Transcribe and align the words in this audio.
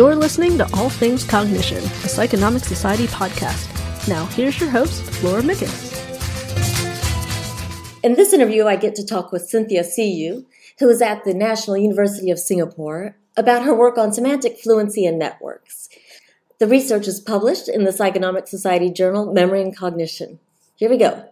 You're 0.00 0.16
listening 0.16 0.56
to 0.56 0.64
All 0.78 0.88
Things 0.88 1.24
Cognition, 1.24 1.76
a 1.76 2.08
Psychonomic 2.08 2.64
Society 2.64 3.06
podcast. 3.08 4.08
Now, 4.08 4.24
here's 4.24 4.58
your 4.58 4.70
host, 4.70 5.22
Laura 5.22 5.42
Mickes. 5.42 5.92
In 8.02 8.14
this 8.14 8.32
interview, 8.32 8.64
I 8.64 8.76
get 8.76 8.94
to 8.94 9.04
talk 9.04 9.30
with 9.30 9.42
Cynthia 9.42 9.82
Siew, 9.82 10.46
who 10.78 10.88
is 10.88 11.02
at 11.02 11.24
the 11.24 11.34
National 11.34 11.76
University 11.76 12.30
of 12.30 12.38
Singapore, 12.38 13.18
about 13.36 13.64
her 13.64 13.74
work 13.74 13.98
on 13.98 14.14
semantic 14.14 14.56
fluency 14.56 15.04
and 15.04 15.18
networks. 15.18 15.90
The 16.60 16.66
research 16.66 17.06
is 17.06 17.20
published 17.20 17.68
in 17.68 17.84
the 17.84 17.90
Psychonomic 17.90 18.48
Society 18.48 18.90
journal 18.90 19.30
Memory 19.34 19.60
and 19.60 19.76
Cognition. 19.76 20.38
Here 20.76 20.88
we 20.88 20.96
go. 20.96 21.28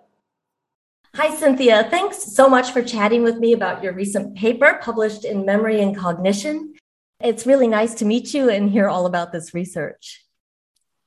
Hi, 1.14 1.34
Cynthia. 1.34 1.88
Thanks 1.88 2.22
so 2.22 2.50
much 2.50 2.70
for 2.70 2.82
chatting 2.82 3.22
with 3.22 3.38
me 3.38 3.54
about 3.54 3.82
your 3.82 3.94
recent 3.94 4.36
paper 4.36 4.78
published 4.82 5.24
in 5.24 5.46
Memory 5.46 5.80
and 5.80 5.96
Cognition. 5.96 6.74
It's 7.20 7.46
really 7.46 7.66
nice 7.66 7.94
to 7.94 8.04
meet 8.04 8.32
you 8.32 8.48
and 8.48 8.70
hear 8.70 8.88
all 8.88 9.04
about 9.04 9.32
this 9.32 9.52
research. 9.52 10.24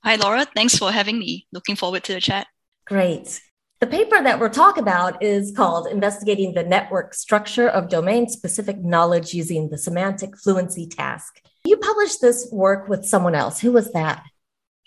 Hi, 0.04 0.16
Laura. 0.16 0.46
Thanks 0.56 0.78
for 0.78 0.92
having 0.92 1.18
me. 1.18 1.48
Looking 1.54 1.78
forward 1.78 2.04
to 2.06 2.14
the 2.14 2.20
chat. 2.20 2.48
Great. 2.86 3.40
The 3.80 3.88
paper 3.88 4.22
that 4.22 4.40
we're 4.40 4.50
talking 4.50 4.84
about 4.84 5.24
is 5.24 5.54
called 5.56 5.88
Investigating 5.88 6.54
the 6.54 6.64
Network 6.64 7.14
Structure 7.14 7.68
of 7.68 7.88
Domain 7.88 8.28
Specific 8.28 8.78
Knowledge 8.84 9.34
Using 9.34 9.70
the 9.70 9.78
Semantic 9.78 10.38
Fluency 10.38 10.86
Task. 10.86 11.42
You 11.64 11.78
published 11.78 12.20
this 12.20 12.50
work 12.52 12.90
with 12.90 13.06
someone 13.06 13.34
else. 13.34 13.62
Who 13.62 13.72
was 13.72 13.94
that? 13.94 14.24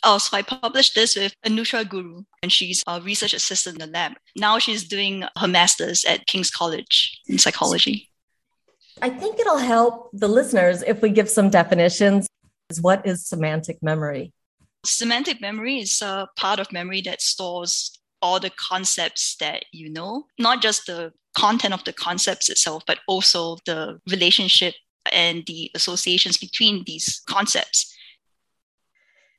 Oh, 0.04 0.18
so 0.18 0.36
I 0.36 0.42
published 0.42 0.94
this 0.94 1.16
with 1.16 1.34
Anusha 1.46 1.88
Guru, 1.88 2.24
and 2.42 2.52
she's 2.52 2.84
a 2.86 3.00
research 3.00 3.32
assistant 3.32 3.80
in 3.80 3.90
the 3.90 3.98
lab. 3.98 4.12
Now 4.36 4.58
she's 4.58 4.86
doing 4.86 5.24
her 5.38 5.48
master's 5.48 6.04
at 6.04 6.26
King's 6.26 6.50
College 6.50 7.18
in 7.26 7.38
psychology. 7.38 8.10
I 9.02 9.10
think 9.10 9.38
it'll 9.38 9.58
help 9.58 10.10
the 10.12 10.28
listeners 10.28 10.82
if 10.82 11.02
we 11.02 11.10
give 11.10 11.28
some 11.28 11.50
definitions. 11.50 12.28
What 12.80 13.06
is 13.06 13.26
semantic 13.26 13.82
memory? 13.82 14.32
Semantic 14.84 15.40
memory 15.40 15.80
is 15.80 16.00
a 16.02 16.28
part 16.36 16.58
of 16.58 16.72
memory 16.72 17.00
that 17.02 17.20
stores 17.20 17.98
all 18.22 18.40
the 18.40 18.50
concepts 18.50 19.36
that 19.36 19.64
you 19.72 19.90
know, 19.90 20.24
not 20.38 20.62
just 20.62 20.86
the 20.86 21.12
content 21.36 21.74
of 21.74 21.84
the 21.84 21.92
concepts 21.92 22.48
itself, 22.48 22.82
but 22.86 23.00
also 23.06 23.58
the 23.66 24.00
relationship 24.10 24.74
and 25.12 25.44
the 25.46 25.70
associations 25.74 26.38
between 26.38 26.84
these 26.86 27.20
concepts. 27.28 27.94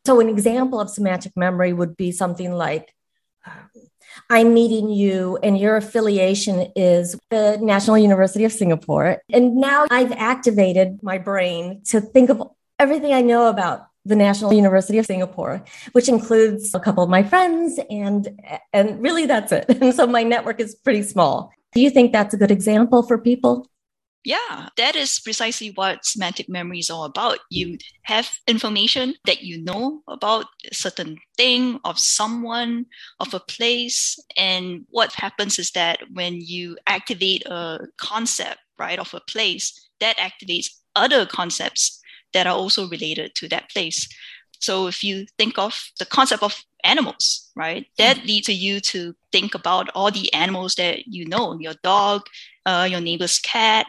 So, 0.05 0.19
an 0.19 0.29
example 0.29 0.79
of 0.79 0.89
semantic 0.89 1.31
memory 1.35 1.73
would 1.73 1.97
be 1.97 2.11
something 2.11 2.51
like 2.51 2.93
I'm 4.29 4.53
meeting 4.53 4.89
you, 4.89 5.37
and 5.43 5.57
your 5.57 5.75
affiliation 5.77 6.71
is 6.75 7.15
the 7.29 7.57
National 7.61 7.97
University 7.97 8.43
of 8.45 8.51
Singapore. 8.51 9.21
And 9.31 9.55
now 9.55 9.87
I've 9.89 10.11
activated 10.11 11.01
my 11.03 11.17
brain 11.17 11.81
to 11.85 12.01
think 12.01 12.29
of 12.29 12.41
everything 12.79 13.13
I 13.13 13.21
know 13.21 13.47
about 13.47 13.87
the 14.05 14.15
National 14.15 14.53
University 14.53 14.97
of 14.99 15.05
Singapore, 15.05 15.63
which 15.93 16.07
includes 16.07 16.73
a 16.75 16.79
couple 16.79 17.03
of 17.03 17.09
my 17.09 17.23
friends, 17.23 17.79
and, 17.89 18.39
and 18.71 19.01
really 19.01 19.25
that's 19.25 19.51
it. 19.51 19.65
And 19.81 19.93
so 19.93 20.05
my 20.05 20.23
network 20.23 20.59
is 20.59 20.75
pretty 20.75 21.03
small. 21.03 21.51
Do 21.73 21.81
you 21.81 21.89
think 21.89 22.11
that's 22.11 22.33
a 22.33 22.37
good 22.37 22.51
example 22.51 23.03
for 23.03 23.17
people? 23.17 23.67
Yeah, 24.25 24.69
that 24.77 24.95
is 24.95 25.19
precisely 25.19 25.71
what 25.75 26.03
semantic 26.03 26.49
memory 26.49 26.79
is 26.79 26.89
all 26.89 27.03
about. 27.05 27.37
You 27.51 27.77
have 28.03 28.37
information 28.47 29.13
that 29.25 29.43
you 29.43 29.63
know 29.63 30.01
about 30.07 30.47
a 30.69 30.73
certain 30.73 31.19
thing, 31.37 31.79
of 31.85 31.99
someone, 31.99 32.87
of 33.19 33.35
a 33.35 33.39
place. 33.39 34.19
And 34.35 34.85
what 34.89 35.13
happens 35.13 35.59
is 35.59 35.71
that 35.71 35.99
when 36.11 36.41
you 36.41 36.75
activate 36.87 37.45
a 37.45 37.81
concept, 37.97 38.57
right, 38.79 38.97
of 38.97 39.13
a 39.13 39.21
place, 39.21 39.89
that 39.99 40.17
activates 40.17 40.69
other 40.95 41.27
concepts 41.27 42.01
that 42.33 42.47
are 42.47 42.57
also 42.57 42.87
related 42.89 43.35
to 43.35 43.47
that 43.49 43.69
place. 43.69 44.09
So 44.59 44.87
if 44.87 45.03
you 45.03 45.27
think 45.37 45.59
of 45.59 45.91
the 45.99 46.05
concept 46.05 46.41
of 46.41 46.63
animals, 46.83 47.51
right, 47.55 47.85
that 47.99 48.17
mm-hmm. 48.17 48.27
leads 48.27 48.49
you 48.49 48.79
to 48.79 49.13
think 49.31 49.53
about 49.53 49.89
all 49.93 50.09
the 50.09 50.33
animals 50.33 50.75
that 50.75 51.07
you 51.07 51.27
know, 51.27 51.57
your 51.59 51.75
dog, 51.83 52.23
uh, 52.65 52.87
your 52.89 53.01
neighbor's 53.01 53.37
cat, 53.37 53.85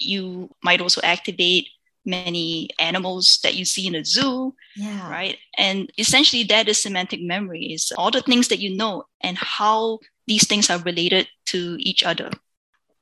you 0.00 0.50
might 0.62 0.80
also 0.80 1.00
activate 1.02 1.68
many 2.04 2.70
animals 2.78 3.38
that 3.42 3.54
you 3.54 3.64
see 3.64 3.86
in 3.86 3.94
a 3.94 4.04
zoo 4.04 4.54
yeah. 4.76 5.10
right? 5.10 5.36
And 5.58 5.92
essentially 5.98 6.44
that 6.44 6.68
is 6.68 6.80
semantic 6.80 7.20
memory 7.20 7.64
is 7.66 7.92
all 7.96 8.10
the 8.10 8.22
things 8.22 8.48
that 8.48 8.58
you 8.58 8.74
know 8.74 9.04
and 9.20 9.36
how 9.36 9.98
these 10.26 10.46
things 10.46 10.70
are 10.70 10.78
related 10.78 11.28
to 11.46 11.76
each 11.78 12.02
other. 12.02 12.30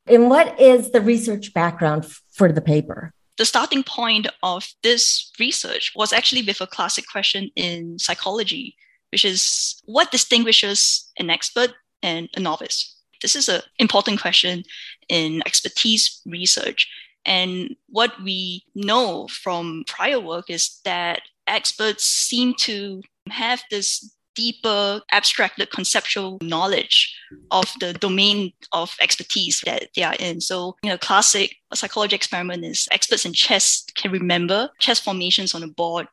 And 0.06 0.28
what 0.28 0.58
is 0.60 0.90
the 0.90 1.00
research 1.00 1.54
background 1.54 2.06
for 2.32 2.50
the 2.50 2.60
paper? 2.60 3.12
The 3.36 3.44
starting 3.44 3.84
point 3.84 4.26
of 4.42 4.66
this 4.82 5.30
research 5.38 5.92
was 5.94 6.12
actually 6.12 6.42
with 6.42 6.60
a 6.60 6.66
classic 6.66 7.04
question 7.06 7.50
in 7.54 7.98
psychology 7.98 8.74
which 9.10 9.24
is 9.24 9.80
what 9.84 10.10
distinguishes 10.10 11.10
an 11.18 11.30
expert 11.30 11.70
and 12.02 12.28
a 12.36 12.40
novice? 12.40 12.96
This 13.22 13.34
is 13.34 13.48
an 13.48 13.62
important 13.78 14.20
question 14.20 14.64
in 15.08 15.42
expertise 15.46 16.20
research. 16.26 16.88
And 17.24 17.76
what 17.88 18.12
we 18.22 18.64
know 18.74 19.28
from 19.28 19.84
prior 19.86 20.20
work 20.20 20.48
is 20.48 20.80
that 20.84 21.22
experts 21.46 22.04
seem 22.04 22.54
to 22.60 23.02
have 23.30 23.62
this 23.70 24.14
deeper 24.34 25.00
abstracted 25.10 25.68
conceptual 25.72 26.38
knowledge 26.40 27.12
of 27.50 27.66
the 27.80 27.92
domain 27.94 28.52
of 28.70 28.94
expertise 29.00 29.60
that 29.62 29.88
they 29.96 30.04
are 30.04 30.14
in. 30.20 30.40
So, 30.40 30.76
you 30.84 30.90
know, 30.90 30.96
classic 30.96 31.56
psychology 31.74 32.14
experiment 32.14 32.64
is 32.64 32.88
experts 32.92 33.26
in 33.26 33.32
chess 33.32 33.84
can 33.96 34.12
remember 34.12 34.70
chess 34.78 35.00
formations 35.00 35.56
on 35.56 35.64
a 35.64 35.68
board 35.68 36.06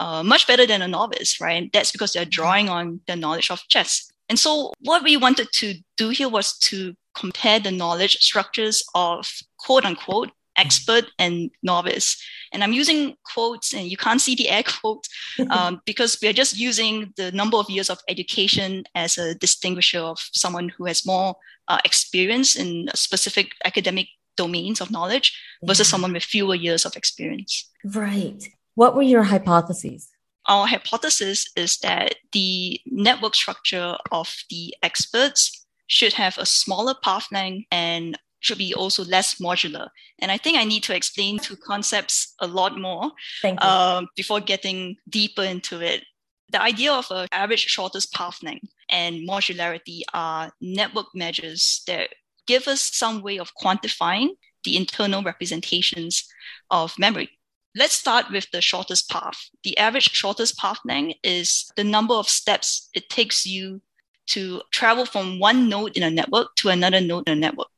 uh, 0.00 0.22
much 0.22 0.46
better 0.46 0.66
than 0.66 0.82
a 0.82 0.88
novice, 0.88 1.40
right? 1.40 1.70
That's 1.72 1.92
because 1.92 2.12
they're 2.12 2.24
drawing 2.24 2.68
on 2.68 3.00
the 3.06 3.16
knowledge 3.16 3.50
of 3.50 3.66
chess. 3.68 4.10
And 4.28 4.38
so, 4.38 4.72
what 4.80 5.02
we 5.02 5.16
wanted 5.16 5.48
to 5.54 5.74
do 5.96 6.10
here 6.10 6.28
was 6.28 6.58
to 6.58 6.94
compare 7.18 7.60
the 7.60 7.70
knowledge 7.70 8.16
structures 8.18 8.82
of 8.94 9.30
quote 9.58 9.84
unquote 9.84 10.30
expert 10.56 11.04
and 11.18 11.50
novice. 11.62 12.20
And 12.52 12.64
I'm 12.64 12.72
using 12.72 13.16
quotes, 13.32 13.72
and 13.72 13.86
you 13.86 13.96
can't 13.96 14.20
see 14.20 14.34
the 14.34 14.48
air 14.48 14.62
quotes 14.62 15.08
um, 15.50 15.80
because 15.86 16.18
we 16.20 16.28
are 16.28 16.32
just 16.32 16.58
using 16.58 17.12
the 17.16 17.30
number 17.32 17.56
of 17.56 17.70
years 17.70 17.90
of 17.90 18.00
education 18.08 18.84
as 18.94 19.16
a 19.18 19.34
distinguisher 19.34 20.00
of 20.00 20.18
someone 20.32 20.68
who 20.70 20.86
has 20.86 21.06
more 21.06 21.36
uh, 21.68 21.78
experience 21.84 22.56
in 22.56 22.88
specific 22.94 23.52
academic 23.64 24.08
domains 24.36 24.80
of 24.80 24.90
knowledge 24.90 25.38
versus 25.64 25.88
yeah. 25.88 25.90
someone 25.90 26.12
with 26.12 26.22
fewer 26.22 26.54
years 26.54 26.84
of 26.84 26.96
experience. 26.96 27.70
Right. 27.84 28.42
What 28.74 28.94
were 28.94 29.02
your 29.02 29.24
hypotheses? 29.24 30.10
our 30.48 30.66
hypothesis 30.66 31.50
is 31.56 31.76
that 31.78 32.14
the 32.32 32.80
network 32.86 33.34
structure 33.34 33.96
of 34.10 34.34
the 34.50 34.74
experts 34.82 35.57
should 35.88 36.12
have 36.12 36.38
a 36.38 36.46
smaller 36.46 36.94
path 37.02 37.26
length 37.32 37.66
and 37.72 38.16
should 38.40 38.58
be 38.58 38.72
also 38.72 39.04
less 39.04 39.40
modular. 39.40 39.88
And 40.20 40.30
I 40.30 40.38
think 40.38 40.56
I 40.56 40.64
need 40.64 40.84
to 40.84 40.94
explain 40.94 41.38
two 41.38 41.56
concepts 41.56 42.34
a 42.38 42.46
lot 42.46 42.78
more 42.78 43.10
uh, 43.44 44.02
before 44.14 44.40
getting 44.40 44.96
deeper 45.08 45.42
into 45.42 45.80
it. 45.80 46.04
The 46.50 46.62
idea 46.62 46.92
of 46.92 47.06
an 47.10 47.26
average 47.32 47.66
shortest 47.66 48.12
path 48.12 48.42
length 48.42 48.68
and 48.88 49.28
modularity 49.28 50.02
are 50.14 50.50
network 50.60 51.06
measures 51.14 51.82
that 51.86 52.10
give 52.46 52.68
us 52.68 52.80
some 52.80 53.22
way 53.22 53.38
of 53.38 53.52
quantifying 53.60 54.28
the 54.64 54.76
internal 54.76 55.22
representations 55.22 56.26
of 56.70 56.98
memory. 56.98 57.30
Let's 57.74 57.94
start 57.94 58.30
with 58.30 58.50
the 58.50 58.62
shortest 58.62 59.10
path. 59.10 59.38
The 59.62 59.76
average 59.76 60.10
shortest 60.10 60.56
path 60.58 60.78
length 60.84 61.18
is 61.22 61.70
the 61.76 61.84
number 61.84 62.14
of 62.14 62.28
steps 62.28 62.88
it 62.94 63.10
takes 63.10 63.44
you 63.44 63.82
to 64.28 64.62
travel 64.70 65.04
from 65.04 65.38
one 65.38 65.68
node 65.68 65.96
in 65.96 66.02
a 66.02 66.10
network 66.10 66.54
to 66.56 66.68
another 66.68 67.00
node 67.00 67.28
in 67.28 67.32
a 67.38 67.40
network. 67.40 67.68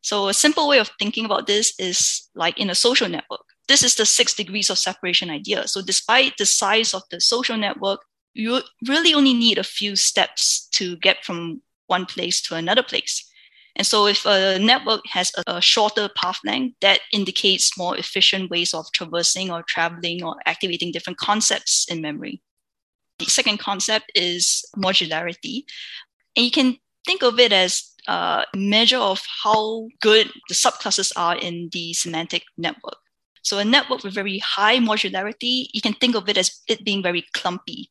So 0.00 0.28
a 0.28 0.34
simple 0.34 0.68
way 0.68 0.78
of 0.78 0.90
thinking 0.98 1.24
about 1.24 1.46
this 1.46 1.74
is 1.78 2.28
like 2.34 2.58
in 2.58 2.70
a 2.70 2.74
social 2.74 3.08
network. 3.08 3.44
This 3.66 3.82
is 3.82 3.96
the 3.96 4.06
six 4.06 4.34
degrees 4.34 4.70
of 4.70 4.78
separation 4.78 5.28
idea. 5.28 5.68
So 5.68 5.82
despite 5.82 6.36
the 6.38 6.46
size 6.46 6.94
of 6.94 7.02
the 7.10 7.20
social 7.20 7.56
network, 7.56 8.00
you 8.32 8.60
really 8.86 9.12
only 9.12 9.34
need 9.34 9.58
a 9.58 9.64
few 9.64 9.96
steps 9.96 10.68
to 10.72 10.96
get 10.98 11.24
from 11.24 11.60
one 11.88 12.06
place 12.06 12.40
to 12.42 12.54
another 12.54 12.82
place. 12.82 13.28
And 13.76 13.86
so 13.86 14.06
if 14.06 14.26
a 14.26 14.58
network 14.58 15.02
has 15.06 15.32
a, 15.46 15.60
shorter 15.60 16.08
path 16.16 16.40
length, 16.44 16.76
that 16.80 17.00
indicates 17.12 17.78
more 17.78 17.96
efficient 17.96 18.50
ways 18.50 18.74
of 18.74 18.90
traversing 18.92 19.50
or 19.50 19.62
traveling 19.62 20.24
or 20.24 20.36
activating 20.46 20.90
different 20.90 21.18
concepts 21.18 21.86
in 21.88 22.00
memory. 22.00 22.42
The 23.18 23.26
second 23.26 23.58
concept 23.58 24.12
is 24.14 24.64
modularity. 24.76 25.64
And 26.36 26.44
you 26.44 26.50
can 26.50 26.76
think 27.06 27.22
of 27.22 27.38
it 27.38 27.52
as 27.52 27.94
a 28.06 28.44
measure 28.54 28.98
of 28.98 29.20
how 29.42 29.88
good 30.00 30.30
the 30.48 30.54
subclasses 30.54 31.12
are 31.16 31.36
in 31.36 31.68
the 31.72 31.92
semantic 31.92 32.44
network. 32.56 32.96
So 33.42 33.58
a 33.58 33.64
network 33.64 34.04
with 34.04 34.14
very 34.14 34.38
high 34.38 34.78
modularity, 34.78 35.66
you 35.72 35.80
can 35.80 35.94
think 35.94 36.14
of 36.14 36.28
it 36.28 36.36
as 36.36 36.60
it 36.68 36.84
being 36.84 37.02
very 37.02 37.24
clumpy. 37.34 37.90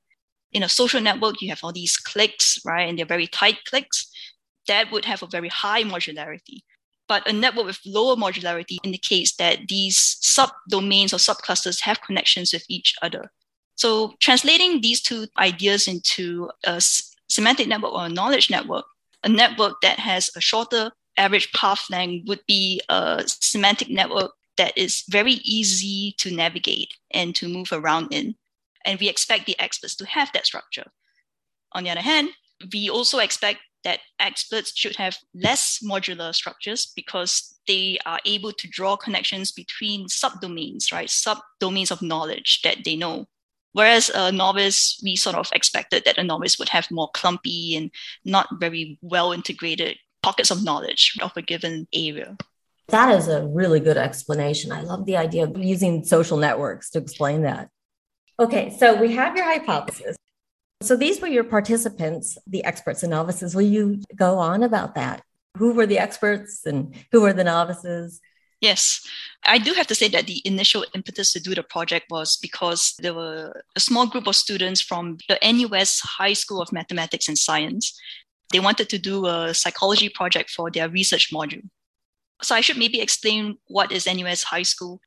In 0.53 0.63
a 0.63 0.69
social 0.69 1.01
network, 1.01 1.41
you 1.41 1.49
have 1.49 1.59
all 1.63 1.73
these 1.73 1.97
cliques, 1.97 2.59
right? 2.65 2.87
And 2.87 2.97
they're 2.97 3.05
very 3.05 3.27
tight 3.27 3.57
cliques 3.65 4.09
that 4.67 4.91
would 4.91 5.05
have 5.05 5.23
a 5.23 5.27
very 5.27 5.49
high 5.49 5.83
modularity. 5.83 6.61
But 7.07 7.27
a 7.27 7.33
network 7.33 7.65
with 7.65 7.79
lower 7.85 8.15
modularity 8.15 8.77
indicates 8.83 9.35
that 9.37 9.59
these 9.69 10.17
subdomains 10.21 11.13
or 11.13 11.17
subclusters 11.17 11.81
have 11.81 12.01
connections 12.01 12.53
with 12.53 12.65
each 12.69 12.93
other. 13.01 13.31
So 13.77 14.15
translating 14.19 14.81
these 14.81 15.01
two 15.01 15.27
ideas 15.37 15.87
into 15.87 16.49
a 16.65 16.81
semantic 17.29 17.67
network 17.67 17.93
or 17.93 18.05
a 18.05 18.09
knowledge 18.09 18.49
network, 18.49 18.85
a 19.23 19.29
network 19.29 19.75
that 19.81 19.99
has 19.99 20.29
a 20.35 20.41
shorter 20.41 20.91
average 21.15 21.51
path 21.53 21.85
length 21.89 22.27
would 22.27 22.41
be 22.47 22.81
a 22.89 23.23
semantic 23.25 23.89
network 23.89 24.31
that 24.57 24.75
is 24.75 25.03
very 25.09 25.33
easy 25.43 26.15
to 26.17 26.35
navigate 26.35 26.93
and 27.11 27.35
to 27.35 27.47
move 27.47 27.69
around 27.71 28.07
in. 28.11 28.35
And 28.83 28.99
we 28.99 29.09
expect 29.09 29.45
the 29.45 29.59
experts 29.59 29.95
to 29.97 30.05
have 30.07 30.31
that 30.33 30.45
structure. 30.45 30.85
On 31.73 31.83
the 31.83 31.91
other 31.91 32.01
hand, 32.01 32.29
we 32.73 32.89
also 32.89 33.19
expect 33.19 33.59
that 33.83 33.99
experts 34.19 34.75
should 34.75 34.95
have 34.95 35.17
less 35.35 35.79
modular 35.83 36.33
structures 36.33 36.91
because 36.95 37.59
they 37.67 37.99
are 38.05 38.19
able 38.25 38.51
to 38.53 38.67
draw 38.67 38.95
connections 38.95 39.51
between 39.51 40.07
subdomains, 40.07 40.91
right? 40.91 41.09
Subdomains 41.09 41.91
of 41.91 42.01
knowledge 42.01 42.61
that 42.63 42.77
they 42.83 42.95
know. 42.95 43.27
Whereas 43.77 44.09
a 44.09 44.31
novice, 44.31 44.99
we 45.03 45.15
sort 45.15 45.35
of 45.35 45.51
expected 45.53 46.01
that 46.05 46.17
a 46.17 46.23
novice 46.23 46.57
would 46.57 46.69
have 46.69 46.89
more 46.89 47.11
clumpy 47.13 47.75
and 47.75 47.91
not 48.25 48.47
very 48.59 48.97
well 49.03 49.33
integrated 49.33 49.99
pockets 50.23 50.49
of 50.49 50.63
knowledge 50.63 51.15
of 51.21 51.31
a 51.37 51.43
given 51.43 51.87
area. 51.93 52.35
That 52.87 53.13
is 53.13 53.27
a 53.27 53.45
really 53.45 53.79
good 53.79 53.95
explanation. 53.95 54.71
I 54.71 54.81
love 54.81 55.05
the 55.05 55.15
idea 55.15 55.43
of 55.43 55.55
using 55.59 56.03
social 56.03 56.37
networks 56.37 56.89
to 56.89 56.97
explain 56.97 57.43
that. 57.43 57.69
Okay, 58.39 58.75
so 58.79 58.99
we 58.99 59.13
have 59.13 59.35
your 59.35 59.45
hypothesis. 59.45 60.15
So 60.81 60.95
these 60.97 61.21
were 61.21 61.27
your 61.27 61.43
participants, 61.43 62.35
the 62.47 62.63
experts 62.63 63.03
and 63.03 63.11
novices. 63.11 63.53
Will 63.53 63.61
you 63.61 64.01
go 64.15 64.39
on 64.39 64.63
about 64.63 64.95
that? 64.95 65.21
Who 65.55 65.73
were 65.73 65.85
the 65.85 65.99
experts 65.99 66.65
and 66.65 66.95
who 67.11 67.21
were 67.21 67.33
the 67.33 67.43
novices? 67.43 68.21
Yes, 68.59 69.05
I 69.45 69.59
do 69.59 69.73
have 69.73 69.85
to 69.87 69.95
say 69.95 70.07
that 70.09 70.25
the 70.25 70.41
initial 70.43 70.83
impetus 70.95 71.31
to 71.33 71.39
do 71.39 71.53
the 71.53 71.61
project 71.61 72.07
was 72.09 72.37
because 72.37 72.95
there 72.99 73.13
were 73.13 73.61
a 73.75 73.79
small 73.79 74.07
group 74.07 74.25
of 74.25 74.35
students 74.35 74.81
from 74.81 75.17
the 75.29 75.37
NUS 75.43 75.99
High 75.99 76.33
School 76.33 76.61
of 76.61 76.71
Mathematics 76.71 77.27
and 77.27 77.37
Science. 77.37 77.99
They 78.51 78.59
wanted 78.59 78.89
to 78.89 78.97
do 78.97 79.27
a 79.27 79.53
psychology 79.53 80.09
project 80.09 80.49
for 80.49 80.71
their 80.71 80.89
research 80.89 81.31
module. 81.31 81.69
So 82.41 82.55
I 82.55 82.61
should 82.61 82.77
maybe 82.77 82.99
explain 82.99 83.57
what 83.67 83.91
is 83.91 84.07
NUS 84.07 84.43
High 84.43 84.63
School. 84.63 85.01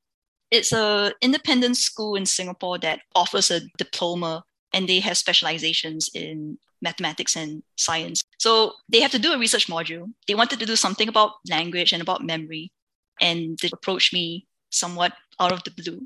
It's 0.52 0.72
a 0.72 1.12
independent 1.20 1.76
school 1.76 2.14
in 2.14 2.26
Singapore 2.26 2.78
that 2.78 3.00
offers 3.14 3.50
a 3.50 3.60
diploma 3.78 4.44
and 4.72 4.88
they 4.88 5.00
have 5.00 5.16
specializations 5.16 6.10
in 6.14 6.58
mathematics 6.82 7.36
and 7.36 7.62
science. 7.76 8.22
So 8.38 8.74
they 8.88 9.00
have 9.00 9.10
to 9.10 9.18
do 9.18 9.32
a 9.32 9.38
research 9.38 9.66
module. 9.66 10.06
They 10.26 10.34
wanted 10.34 10.60
to 10.60 10.66
do 10.66 10.76
something 10.76 11.08
about 11.08 11.32
language 11.48 11.92
and 11.92 12.02
about 12.02 12.24
memory. 12.24 12.72
And 13.20 13.58
they 13.60 13.70
approached 13.72 14.12
me 14.12 14.46
somewhat 14.70 15.12
out 15.38 15.52
of 15.52 15.62
the 15.64 15.70
blue. 15.70 16.02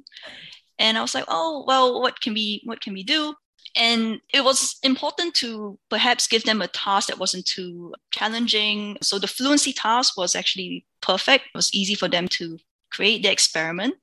And 0.78 0.98
I 0.98 1.02
was 1.02 1.14
like, 1.14 1.24
oh, 1.28 1.64
well, 1.66 2.00
what 2.00 2.20
can 2.20 2.34
we 2.34 2.62
what 2.64 2.80
can 2.80 2.92
we 2.92 3.02
do? 3.02 3.34
And 3.76 4.20
it 4.32 4.44
was 4.44 4.76
important 4.82 5.34
to 5.36 5.78
perhaps 5.90 6.28
give 6.28 6.44
them 6.44 6.62
a 6.62 6.68
task 6.68 7.08
that 7.08 7.18
wasn't 7.18 7.46
too 7.46 7.92
challenging. 8.12 8.96
So 9.02 9.18
the 9.18 9.26
fluency 9.26 9.72
task 9.72 10.16
was 10.16 10.36
actually 10.36 10.86
perfect. 11.00 11.46
It 11.46 11.56
was 11.56 11.74
easy 11.74 11.94
for 11.96 12.08
them 12.08 12.28
to 12.28 12.58
create 12.92 13.22
the 13.22 13.32
experiment. 13.32 13.94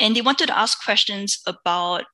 And 0.00 0.16
they 0.16 0.20
wanted 0.20 0.46
to 0.48 0.58
ask 0.58 0.82
questions 0.84 1.40
about 1.46 2.04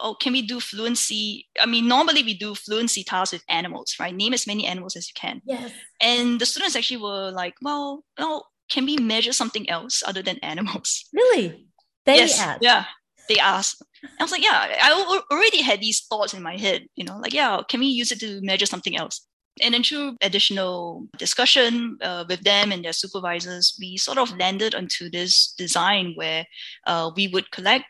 oh, 0.00 0.14
can 0.14 0.32
we 0.32 0.42
do 0.42 0.60
fluency? 0.60 1.48
I 1.60 1.66
mean, 1.66 1.88
normally 1.88 2.22
we 2.22 2.34
do 2.34 2.54
fluency 2.54 3.02
tasks 3.02 3.32
with 3.32 3.42
animals, 3.48 3.96
right? 3.98 4.14
Name 4.14 4.34
as 4.34 4.46
many 4.46 4.66
animals 4.66 4.94
as 4.96 5.08
you 5.08 5.14
can. 5.14 5.40
Yes. 5.44 5.72
And 6.00 6.38
the 6.40 6.46
students 6.46 6.76
actually 6.76 6.98
were 6.98 7.30
like, 7.30 7.54
well, 7.62 8.04
well, 8.18 8.48
can 8.68 8.84
we 8.84 8.96
measure 8.96 9.32
something 9.32 9.68
else 9.70 10.02
other 10.06 10.22
than 10.22 10.38
animals? 10.38 11.04
Really? 11.12 11.66
They 12.04 12.16
yes. 12.16 12.40
Asked. 12.40 12.62
Yeah 12.62 12.84
they 13.28 13.38
asked. 13.38 13.82
I 14.18 14.22
was 14.22 14.32
like, 14.32 14.42
yeah, 14.42 14.76
I 14.80 15.22
already 15.30 15.62
had 15.62 15.80
these 15.80 16.00
thoughts 16.06 16.34
in 16.34 16.42
my 16.42 16.56
head, 16.56 16.86
you 16.96 17.04
know, 17.04 17.18
like, 17.18 17.32
yeah, 17.32 17.60
can 17.68 17.80
we 17.80 17.86
use 17.86 18.12
it 18.12 18.20
to 18.20 18.40
measure 18.42 18.66
something 18.66 18.96
else? 18.96 19.26
And 19.62 19.72
then 19.72 19.82
through 19.82 20.16
additional 20.20 21.06
discussion 21.16 21.96
uh, 22.02 22.24
with 22.28 22.42
them 22.42 22.72
and 22.72 22.84
their 22.84 22.92
supervisors, 22.92 23.76
we 23.80 23.96
sort 23.96 24.18
of 24.18 24.36
landed 24.36 24.74
onto 24.74 25.08
this 25.08 25.54
design 25.56 26.12
where 26.14 26.44
uh, 26.86 27.10
we 27.16 27.28
would 27.28 27.50
collect 27.50 27.86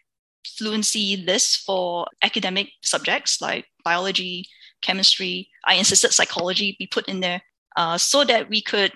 fluency 0.46 1.24
lists 1.26 1.56
for 1.56 2.06
academic 2.22 2.68
subjects 2.82 3.40
like 3.40 3.66
biology, 3.84 4.46
chemistry. 4.80 5.48
I 5.64 5.74
insisted 5.74 6.12
psychology 6.12 6.76
be 6.78 6.86
put 6.86 7.08
in 7.08 7.20
there 7.20 7.42
uh, 7.76 7.98
so 7.98 8.22
that 8.24 8.48
we 8.48 8.62
could 8.62 8.92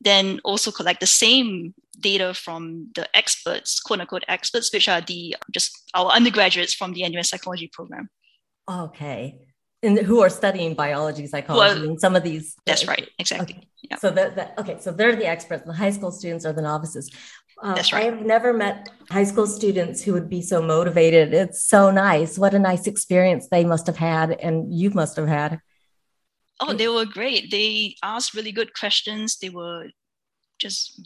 then 0.00 0.40
also 0.44 0.70
collect 0.70 1.00
the 1.00 1.06
same 1.06 1.74
data 2.00 2.32
from 2.34 2.90
the 2.94 3.08
experts, 3.16 3.80
quote 3.80 4.00
unquote 4.00 4.24
experts, 4.28 4.72
which 4.72 4.88
are 4.88 5.00
the 5.00 5.36
just 5.52 5.76
our 5.94 6.10
undergraduates 6.10 6.74
from 6.74 6.92
the 6.92 7.08
NUS 7.08 7.30
psychology 7.30 7.70
program. 7.72 8.08
Okay. 8.68 9.40
And 9.82 9.98
who 9.98 10.20
are 10.20 10.28
studying 10.28 10.74
biology, 10.74 11.26
psychology, 11.26 11.80
well, 11.80 11.90
and 11.90 12.00
some 12.00 12.16
of 12.16 12.24
these. 12.24 12.56
That's 12.66 12.86
right, 12.88 13.08
exactly. 13.18 13.54
Okay. 13.54 13.68
Yeah. 13.82 13.96
So 13.96 14.10
that, 14.10 14.34
that, 14.34 14.54
okay, 14.58 14.76
so 14.80 14.90
they're 14.90 15.14
the 15.14 15.26
experts. 15.26 15.64
The 15.64 15.72
high 15.72 15.90
school 15.90 16.10
students 16.10 16.44
are 16.44 16.52
the 16.52 16.62
novices. 16.62 17.10
Uh, 17.62 17.74
that's 17.74 17.92
right. 17.92 18.06
I've 18.06 18.24
never 18.24 18.52
met 18.52 18.88
high 19.10 19.24
school 19.24 19.46
students 19.46 20.02
who 20.02 20.12
would 20.12 20.28
be 20.28 20.42
so 20.42 20.60
motivated. 20.60 21.32
It's 21.32 21.64
so 21.64 21.90
nice. 21.90 22.38
What 22.38 22.54
a 22.54 22.58
nice 22.58 22.86
experience 22.86 23.48
they 23.48 23.64
must 23.64 23.86
have 23.86 23.96
had, 23.96 24.32
and 24.32 24.72
you 24.72 24.90
must 24.90 25.16
have 25.16 25.28
had. 25.28 25.60
Oh, 26.60 26.72
they 26.74 26.88
were 26.88 27.04
great. 27.04 27.50
They 27.50 27.94
asked 28.02 28.34
really 28.34 28.52
good 28.52 28.74
questions. 28.74 29.38
They 29.38 29.48
were 29.50 29.86
just 30.58 31.00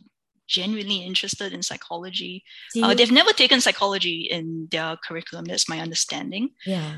genuinely 0.49 0.99
interested 0.99 1.53
in 1.53 1.63
psychology. 1.63 2.43
Uh, 2.77 2.79
you- 2.79 2.85
uh, 2.85 2.95
they've 2.95 3.13
never 3.13 3.33
taken 3.33 3.61
psychology 3.61 4.29
in 4.31 4.69
their 4.71 4.97
curriculum. 5.07 5.45
That's 5.45 5.69
my 5.69 5.81
understanding. 5.81 6.51
Yeah. 6.67 6.97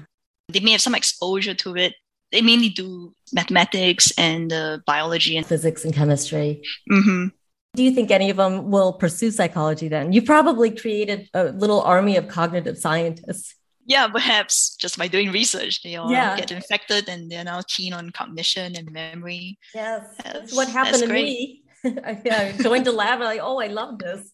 They 0.48 0.60
may 0.60 0.72
have 0.72 0.80
some 0.80 0.94
exposure 0.94 1.54
to 1.54 1.76
it. 1.76 1.94
They 2.32 2.42
mainly 2.42 2.68
do 2.68 3.12
mathematics 3.32 4.12
and 4.18 4.52
uh, 4.52 4.78
biology 4.86 5.36
and 5.36 5.46
physics 5.46 5.84
and 5.84 5.94
chemistry. 5.94 6.62
Mm-hmm. 6.90 7.28
Do 7.74 7.82
you 7.82 7.90
think 7.92 8.10
any 8.10 8.30
of 8.30 8.36
them 8.36 8.70
will 8.70 8.92
pursue 8.92 9.30
psychology 9.30 9.88
then? 9.88 10.12
You 10.12 10.22
probably 10.22 10.70
created 10.70 11.28
a 11.34 11.44
little 11.44 11.80
army 11.82 12.16
of 12.16 12.28
cognitive 12.28 12.78
scientists 12.78 13.54
yeah, 13.86 14.08
perhaps 14.08 14.76
just 14.76 14.98
by 14.98 15.08
doing 15.08 15.30
research, 15.30 15.82
they 15.82 15.96
all 15.96 16.10
yeah. 16.10 16.36
get 16.36 16.50
infected 16.50 17.08
and 17.08 17.30
they're 17.30 17.44
now 17.44 17.60
keen 17.68 17.92
on 17.92 18.10
cognition 18.10 18.76
and 18.76 18.90
memory. 18.90 19.58
Yes, 19.74 20.06
that's, 20.22 20.54
what 20.54 20.68
happened 20.68 21.02
to 21.02 21.06
great. 21.06 21.24
me. 21.24 21.62
I 21.84 22.54
joined 22.62 22.86
the 22.86 22.92
lab, 22.92 23.20
like, 23.20 23.40
oh, 23.42 23.60
I 23.60 23.66
love 23.66 23.98
this. 23.98 24.30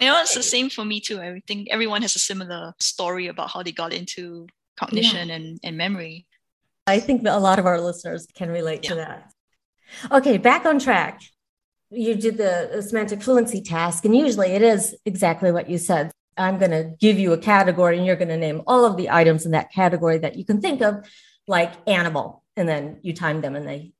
You 0.00 0.08
know, 0.08 0.20
it's 0.20 0.34
the 0.34 0.42
same 0.42 0.70
for 0.70 0.84
me 0.84 1.00
too. 1.00 1.20
I 1.20 1.40
think 1.46 1.68
everyone 1.70 2.02
has 2.02 2.16
a 2.16 2.20
similar 2.20 2.72
story 2.80 3.28
about 3.28 3.50
how 3.50 3.62
they 3.62 3.72
got 3.72 3.92
into 3.92 4.46
cognition 4.76 5.28
yeah. 5.28 5.36
and, 5.36 5.60
and 5.62 5.76
memory. 5.76 6.26
I 6.86 7.00
think 7.00 7.22
a 7.26 7.38
lot 7.38 7.58
of 7.58 7.66
our 7.66 7.80
listeners 7.80 8.26
can 8.34 8.50
relate 8.50 8.84
yeah. 8.84 8.90
to 8.90 8.94
that. 8.96 9.32
Okay, 10.10 10.38
back 10.38 10.66
on 10.66 10.78
track. 10.78 11.20
You 11.90 12.16
did 12.16 12.36
the 12.36 12.82
semantic 12.86 13.22
fluency 13.22 13.60
task, 13.62 14.04
and 14.04 14.16
usually 14.16 14.50
it 14.50 14.62
is 14.62 14.96
exactly 15.04 15.52
what 15.52 15.70
you 15.70 15.78
said. 15.78 16.10
I'm 16.36 16.58
going 16.58 16.70
to 16.70 16.94
give 17.00 17.18
you 17.18 17.32
a 17.32 17.38
category 17.38 17.96
and 17.96 18.06
you're 18.06 18.16
going 18.16 18.28
to 18.28 18.36
name 18.36 18.62
all 18.66 18.84
of 18.84 18.96
the 18.96 19.10
items 19.10 19.44
in 19.46 19.52
that 19.52 19.72
category 19.72 20.18
that 20.18 20.36
you 20.36 20.44
can 20.44 20.60
think 20.60 20.82
of, 20.82 21.06
like 21.46 21.72
animal. 21.86 22.44
And 22.56 22.68
then 22.68 22.98
you 23.02 23.12
time 23.12 23.40
them 23.40 23.56
and 23.56 23.66
they 23.66 23.92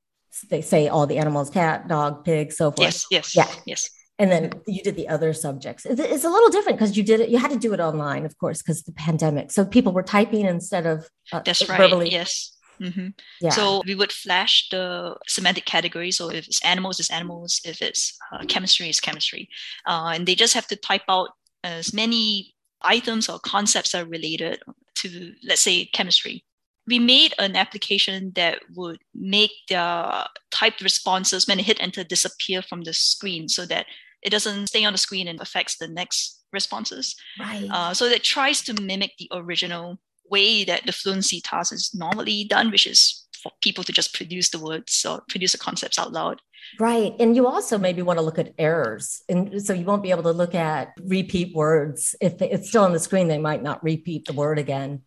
they 0.49 0.61
say 0.61 0.87
all 0.87 1.07
the 1.07 1.17
animals 1.17 1.49
cat, 1.49 1.87
dog, 1.87 2.25
pig, 2.25 2.51
so 2.51 2.71
forth. 2.71 2.79
Yes, 2.79 3.05
yes. 3.09 3.35
Yeah. 3.35 3.47
Yes. 3.65 3.89
And 4.17 4.31
then 4.31 4.51
you 4.65 4.81
did 4.81 4.95
the 4.95 5.09
other 5.09 5.33
subjects. 5.33 5.85
It's 5.85 6.23
a 6.23 6.29
little 6.29 6.49
different 6.49 6.77
because 6.77 6.95
you 6.95 7.03
did 7.03 7.19
it, 7.19 7.29
you 7.29 7.37
had 7.37 7.51
to 7.51 7.57
do 7.57 7.73
it 7.73 7.81
online, 7.81 8.25
of 8.25 8.37
course, 8.37 8.61
because 8.61 8.83
the 8.83 8.93
pandemic. 8.93 9.51
So 9.51 9.65
people 9.65 9.91
were 9.91 10.03
typing 10.03 10.45
instead 10.45 10.85
of 10.85 11.09
uh, 11.33 11.41
That's 11.43 11.67
right. 11.67 11.77
Verbally. 11.77 12.11
Yes. 12.11 12.57
Mm-hmm. 12.79 13.07
Yeah. 13.41 13.49
So 13.49 13.81
we 13.85 13.95
would 13.95 14.11
flash 14.11 14.69
the 14.69 15.17
semantic 15.27 15.65
category. 15.65 16.11
So 16.11 16.29
if 16.29 16.47
it's 16.47 16.63
animals, 16.63 16.99
it's 16.99 17.11
animals. 17.11 17.61
If 17.65 17.81
it's 17.81 18.17
uh, 18.31 18.45
chemistry, 18.45 18.89
it's 18.89 18.99
chemistry. 18.99 19.49
Uh, 19.85 20.11
and 20.15 20.25
they 20.25 20.35
just 20.35 20.53
have 20.53 20.67
to 20.67 20.75
type 20.75 21.03
out 21.09 21.29
as 21.65 21.93
many 21.93 22.53
items 22.81 23.27
or 23.27 23.39
concepts 23.39 23.95
are 23.95 24.05
related 24.05 24.61
to, 24.95 25.33
let's 25.43 25.61
say, 25.61 25.85
chemistry. 25.85 26.45
We 26.87 26.99
made 26.99 27.33
an 27.39 27.55
application 27.55 28.31
that 28.35 28.59
would 28.75 28.99
make 29.15 29.51
the 29.67 30.29
typed 30.51 30.81
responses 30.81 31.47
when 31.47 31.57
they 31.57 31.63
hit 31.63 31.81
enter 31.81 32.03
disappear 32.03 32.61
from 32.61 32.81
the 32.81 32.93
screen 32.93 33.49
so 33.49 33.65
that 33.65 33.87
it 34.21 34.29
doesn't 34.29 34.67
stay 34.67 34.85
on 34.85 34.93
the 34.93 34.99
screen 34.99 35.27
and 35.27 35.41
affects 35.41 35.77
the 35.77 35.87
next 35.87 36.43
responses. 36.53 37.15
Right. 37.39 37.67
Uh, 37.71 37.93
so 37.95 38.07
that 38.09 38.23
tries 38.23 38.61
to 38.63 38.81
mimic 38.81 39.13
the 39.17 39.29
original 39.33 39.97
way 40.29 40.63
that 40.63 40.85
the 40.85 40.91
fluency 40.91 41.41
task 41.41 41.73
is 41.73 41.91
normally 41.93 42.43
done, 42.43 42.69
which 42.69 42.85
is 42.85 43.24
for 43.45 43.51
people 43.61 43.83
to 43.83 43.93
just 43.93 44.15
produce 44.15 44.49
the 44.49 44.59
words 44.59 45.05
or 45.05 45.21
produce 45.29 45.51
the 45.51 45.59
concepts 45.59 45.99
out 45.99 46.11
loud. 46.11 46.41
Right. 46.79 47.13
And 47.19 47.35
you 47.35 47.45
also 47.45 47.77
maybe 47.77 48.01
want 48.01 48.17
to 48.17 48.25
look 48.25 48.39
at 48.39 48.53
errors. 48.57 49.21
And 49.29 49.61
so 49.61 49.71
you 49.73 49.85
won't 49.85 50.01
be 50.01 50.09
able 50.09 50.23
to 50.23 50.31
look 50.31 50.55
at 50.55 50.93
repeat 51.03 51.55
words. 51.55 52.15
If 52.19 52.41
it's 52.41 52.69
still 52.69 52.83
on 52.83 52.91
the 52.91 52.99
screen, 52.99 53.27
they 53.27 53.37
might 53.37 53.61
not 53.61 53.83
repeat 53.83 54.25
the 54.25 54.33
word 54.33 54.57
again. 54.57 55.03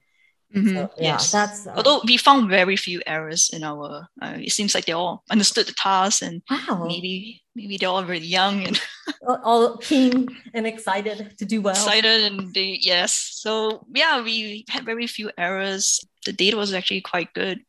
Mm-hmm. 0.54 0.76
So, 0.76 0.90
yeah, 0.97 1.02
yes. 1.02 1.33
that's. 1.33 1.66
Uh, 1.66 1.75
Although 1.76 2.00
we 2.07 2.16
found 2.16 2.49
very 2.49 2.76
few 2.76 3.02
errors 3.07 3.50
in 3.52 3.64
our, 3.64 4.09
uh, 4.23 4.38
it 4.38 4.52
seems 4.52 4.75
like 4.75 4.87
they 4.87 4.92
all 4.92 5.23
understood 5.30 5.66
the 5.66 5.75
task 5.75 6.23
and 6.23 6.40
wow. 6.49 6.87
maybe 6.87 7.42
maybe 7.54 7.76
they're 7.76 7.90
all 7.90 8.04
really 8.04 8.26
young 8.26 8.64
and 8.64 8.80
all 9.45 9.76
keen 9.78 10.28
and 10.54 10.66
excited 10.66 11.37
to 11.38 11.45
do 11.45 11.61
well. 11.61 11.75
Excited 11.75 12.33
and 12.33 12.54
they, 12.54 12.78
yes. 12.80 13.12
So 13.12 13.85
yeah, 13.92 14.23
we 14.23 14.64
had 14.71 14.87
very 14.87 15.07
few 15.07 15.30
errors. 15.37 16.00
The 16.25 16.33
data 16.33 16.57
was 16.57 16.73
actually 16.73 17.02
quite 17.02 17.35
good. 17.35 17.61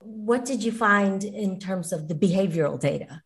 What 0.00 0.44
did 0.44 0.62
you 0.62 0.72
find 0.72 1.22
in 1.24 1.58
terms 1.58 1.92
of 1.92 2.08
the 2.08 2.14
behavioral 2.14 2.80
data? 2.80 3.22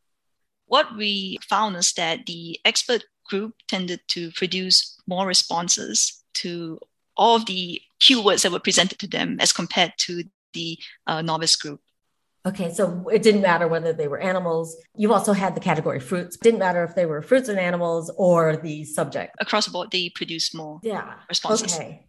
What 0.67 0.97
we 0.97 1.39
found 1.49 1.77
is 1.77 1.93
that 1.95 2.27
the 2.27 2.59
expert 2.65 3.05
group 3.29 3.55
tended 3.69 4.01
to 4.09 4.31
produce 4.33 5.01
more 5.07 5.27
responses 5.27 6.23
to 6.35 6.79
all 7.17 7.37
of 7.37 7.47
the 7.47 7.81
keywords 8.01 8.43
that 8.43 8.53
were 8.53 8.59
presented 8.59 8.99
to 8.99 9.07
them 9.07 9.39
as 9.41 9.53
compared 9.53 9.93
to 9.99 10.25
the 10.53 10.79
uh, 11.07 11.23
novice 11.23 11.57
group. 11.57 11.81
Okay, 12.47 12.71
so 12.73 13.09
it 13.09 13.23
didn't 13.23 13.41
matter 13.41 13.67
whether 13.67 13.93
they 13.95 14.07
were 14.07 14.21
animals. 14.21 14.77
You 14.95 15.15
also 15.15 15.33
had 15.33 15.55
the 15.55 15.61
category 15.61 15.99
fruits. 15.99 16.37
It 16.37 16.43
didn't 16.43 16.59
matter 16.59 16.85
if 16.85 16.95
they 16.95 17.07
were 17.07 17.23
fruits 17.23 17.49
and 17.49 17.59
animals 17.59 18.13
or 18.17 18.59
the 18.59 18.85
subject. 18.85 19.35
Across 19.41 19.67
the 19.67 19.73
board, 19.73 19.91
they 19.91 20.11
produced 20.11 20.55
more 20.55 20.79
yeah. 20.83 21.15
responses. 21.29 21.75
Okay. 21.75 22.07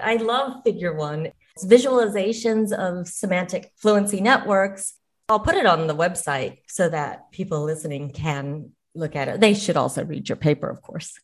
I 0.00 0.16
love 0.16 0.62
figure 0.64 0.94
one. 0.94 1.32
Visualizations 1.58 2.72
of 2.72 3.08
semantic 3.08 3.72
fluency 3.76 4.20
networks. 4.20 4.94
I'll 5.28 5.40
put 5.40 5.54
it 5.54 5.66
on 5.66 5.86
the 5.86 5.94
website 5.94 6.58
so 6.68 6.88
that 6.88 7.30
people 7.32 7.62
listening 7.62 8.10
can 8.10 8.72
look 8.94 9.16
at 9.16 9.28
it. 9.28 9.40
They 9.40 9.54
should 9.54 9.76
also 9.76 10.04
read 10.04 10.28
your 10.28 10.36
paper, 10.36 10.68
of 10.68 10.82
course. 10.82 11.18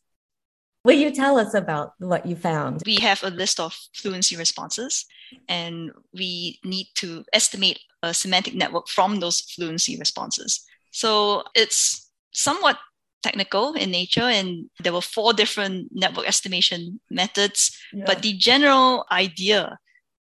Will 0.83 0.97
you 0.97 1.11
tell 1.11 1.37
us 1.37 1.53
about 1.53 1.93
what 1.99 2.25
you 2.25 2.35
found? 2.35 2.81
We 2.85 2.95
have 2.95 3.23
a 3.23 3.29
list 3.29 3.59
of 3.59 3.77
fluency 3.93 4.35
responses, 4.35 5.05
and 5.47 5.91
we 6.13 6.59
need 6.63 6.87
to 6.95 7.23
estimate 7.33 7.79
a 8.01 8.13
semantic 8.13 8.55
network 8.55 8.87
from 8.87 9.19
those 9.19 9.41
fluency 9.41 9.97
responses. 9.99 10.65
So 10.91 11.43
it's 11.53 12.09
somewhat 12.33 12.79
technical 13.21 13.73
in 13.73 13.91
nature, 13.91 14.23
and 14.23 14.71
there 14.79 14.93
were 14.93 15.01
four 15.01 15.33
different 15.33 15.89
network 15.91 16.27
estimation 16.27 16.99
methods. 17.11 17.77
Yeah. 17.93 18.05
But 18.07 18.23
the 18.23 18.33
general 18.33 19.05
idea 19.11 19.77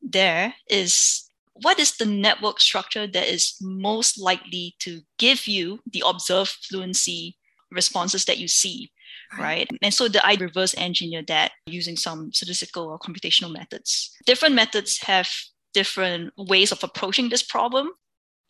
there 0.08 0.54
is 0.68 1.30
what 1.54 1.78
is 1.78 1.96
the 1.96 2.04
network 2.04 2.60
structure 2.60 3.06
that 3.06 3.26
is 3.26 3.56
most 3.62 4.20
likely 4.20 4.74
to 4.80 5.00
give 5.18 5.46
you 5.46 5.80
the 5.90 6.02
observed 6.06 6.50
fluency 6.68 7.36
responses 7.70 8.26
that 8.26 8.38
you 8.38 8.46
see? 8.46 8.90
right? 9.38 9.68
And 9.82 9.92
so 9.92 10.08
the 10.08 10.24
I 10.24 10.34
reverse 10.34 10.74
engineer 10.76 11.22
that 11.28 11.52
using 11.66 11.96
some 11.96 12.32
statistical 12.32 12.84
or 12.84 12.98
computational 12.98 13.52
methods. 13.52 14.16
Different 14.24 14.54
methods 14.54 14.98
have 15.02 15.30
different 15.74 16.32
ways 16.36 16.72
of 16.72 16.82
approaching 16.82 17.28
this 17.28 17.42
problem, 17.42 17.90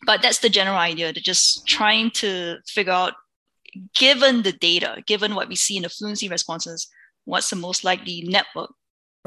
but 0.05 0.23
that's 0.23 0.39
the 0.39 0.49
general 0.49 0.77
idea. 0.77 1.13
They're 1.13 1.23
just 1.23 1.67
trying 1.67 2.11
to 2.13 2.59
figure 2.67 2.93
out, 2.93 3.15
given 3.95 4.43
the 4.43 4.53
data, 4.53 5.03
given 5.07 5.35
what 5.35 5.49
we 5.49 5.57
see 5.57 5.77
in 5.77 5.83
the 5.83 5.89
fluency 5.89 6.29
responses, 6.29 6.89
what's 7.25 7.51
the 7.51 7.57
most 7.57 7.85
likely 7.85 8.23
network 8.27 8.73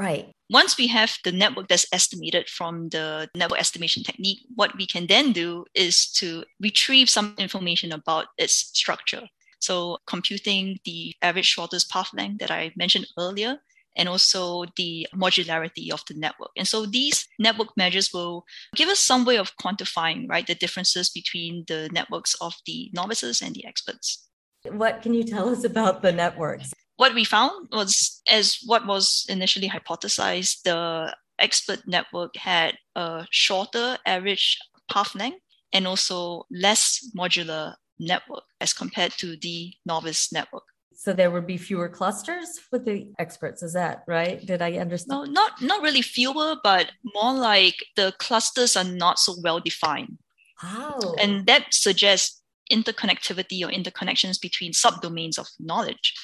Right. 0.00 0.32
Once 0.48 0.78
we 0.78 0.86
have 0.86 1.18
the 1.24 1.30
network 1.30 1.68
that's 1.68 1.84
estimated 1.92 2.48
from 2.48 2.88
the 2.88 3.28
network 3.34 3.60
estimation 3.60 4.02
technique, 4.02 4.38
what 4.54 4.74
we 4.78 4.86
can 4.86 5.06
then 5.06 5.32
do 5.32 5.66
is 5.74 6.10
to 6.12 6.42
retrieve 6.58 7.10
some 7.10 7.34
information 7.36 7.92
about 7.92 8.28
its 8.38 8.54
structure. 8.54 9.28
So 9.60 9.98
computing 10.06 10.78
the 10.86 11.12
average 11.20 11.44
shortest 11.44 11.90
path 11.90 12.08
length 12.14 12.38
that 12.38 12.50
I 12.50 12.72
mentioned 12.76 13.08
earlier, 13.18 13.58
and 13.94 14.08
also 14.08 14.64
the 14.76 15.06
modularity 15.14 15.92
of 15.92 16.02
the 16.08 16.14
network. 16.14 16.52
And 16.56 16.66
so 16.66 16.86
these 16.86 17.26
network 17.38 17.76
measures 17.76 18.10
will 18.10 18.44
give 18.74 18.88
us 18.88 19.00
some 19.00 19.26
way 19.26 19.36
of 19.36 19.52
quantifying, 19.62 20.30
right, 20.30 20.46
the 20.46 20.54
differences 20.54 21.10
between 21.10 21.64
the 21.68 21.90
networks 21.92 22.34
of 22.40 22.54
the 22.64 22.90
novices 22.94 23.42
and 23.42 23.54
the 23.54 23.66
experts. 23.66 24.26
What 24.64 25.02
can 25.02 25.12
you 25.12 25.24
tell 25.24 25.50
us 25.50 25.64
about 25.64 26.00
the 26.00 26.12
networks? 26.12 26.72
What 27.00 27.14
we 27.14 27.24
found 27.24 27.68
was, 27.72 28.20
as 28.28 28.58
what 28.66 28.86
was 28.86 29.24
initially 29.30 29.70
hypothesized, 29.70 30.64
the 30.64 31.16
expert 31.38 31.80
network 31.86 32.36
had 32.36 32.76
a 32.94 33.26
shorter 33.30 33.96
average 34.04 34.58
path 34.92 35.14
length 35.14 35.40
and 35.72 35.86
also 35.86 36.44
less 36.50 37.00
modular 37.16 37.76
network 37.98 38.44
as 38.60 38.74
compared 38.74 39.12
to 39.12 39.38
the 39.40 39.72
novice 39.86 40.30
network. 40.30 40.64
So 40.92 41.14
there 41.14 41.30
would 41.30 41.46
be 41.46 41.56
fewer 41.56 41.88
clusters 41.88 42.60
with 42.70 42.84
the 42.84 43.06
experts. 43.18 43.62
Is 43.62 43.72
that 43.72 44.02
right? 44.06 44.44
Did 44.44 44.60
I 44.60 44.72
understand? 44.72 45.10
No, 45.10 45.24
not 45.24 45.62
not 45.62 45.80
really 45.80 46.02
fewer, 46.02 46.56
but 46.62 46.92
more 47.14 47.32
like 47.32 47.76
the 47.96 48.12
clusters 48.18 48.76
are 48.76 48.84
not 48.84 49.18
so 49.18 49.36
well 49.42 49.58
defined. 49.58 50.18
Oh. 50.62 51.14
And 51.18 51.46
that 51.46 51.72
suggests 51.72 52.42
interconnectivity 52.70 53.64
or 53.64 53.70
interconnections 53.70 54.40
between 54.40 54.72
subdomains 54.72 55.38
of 55.38 55.48
knowledge 55.58 56.14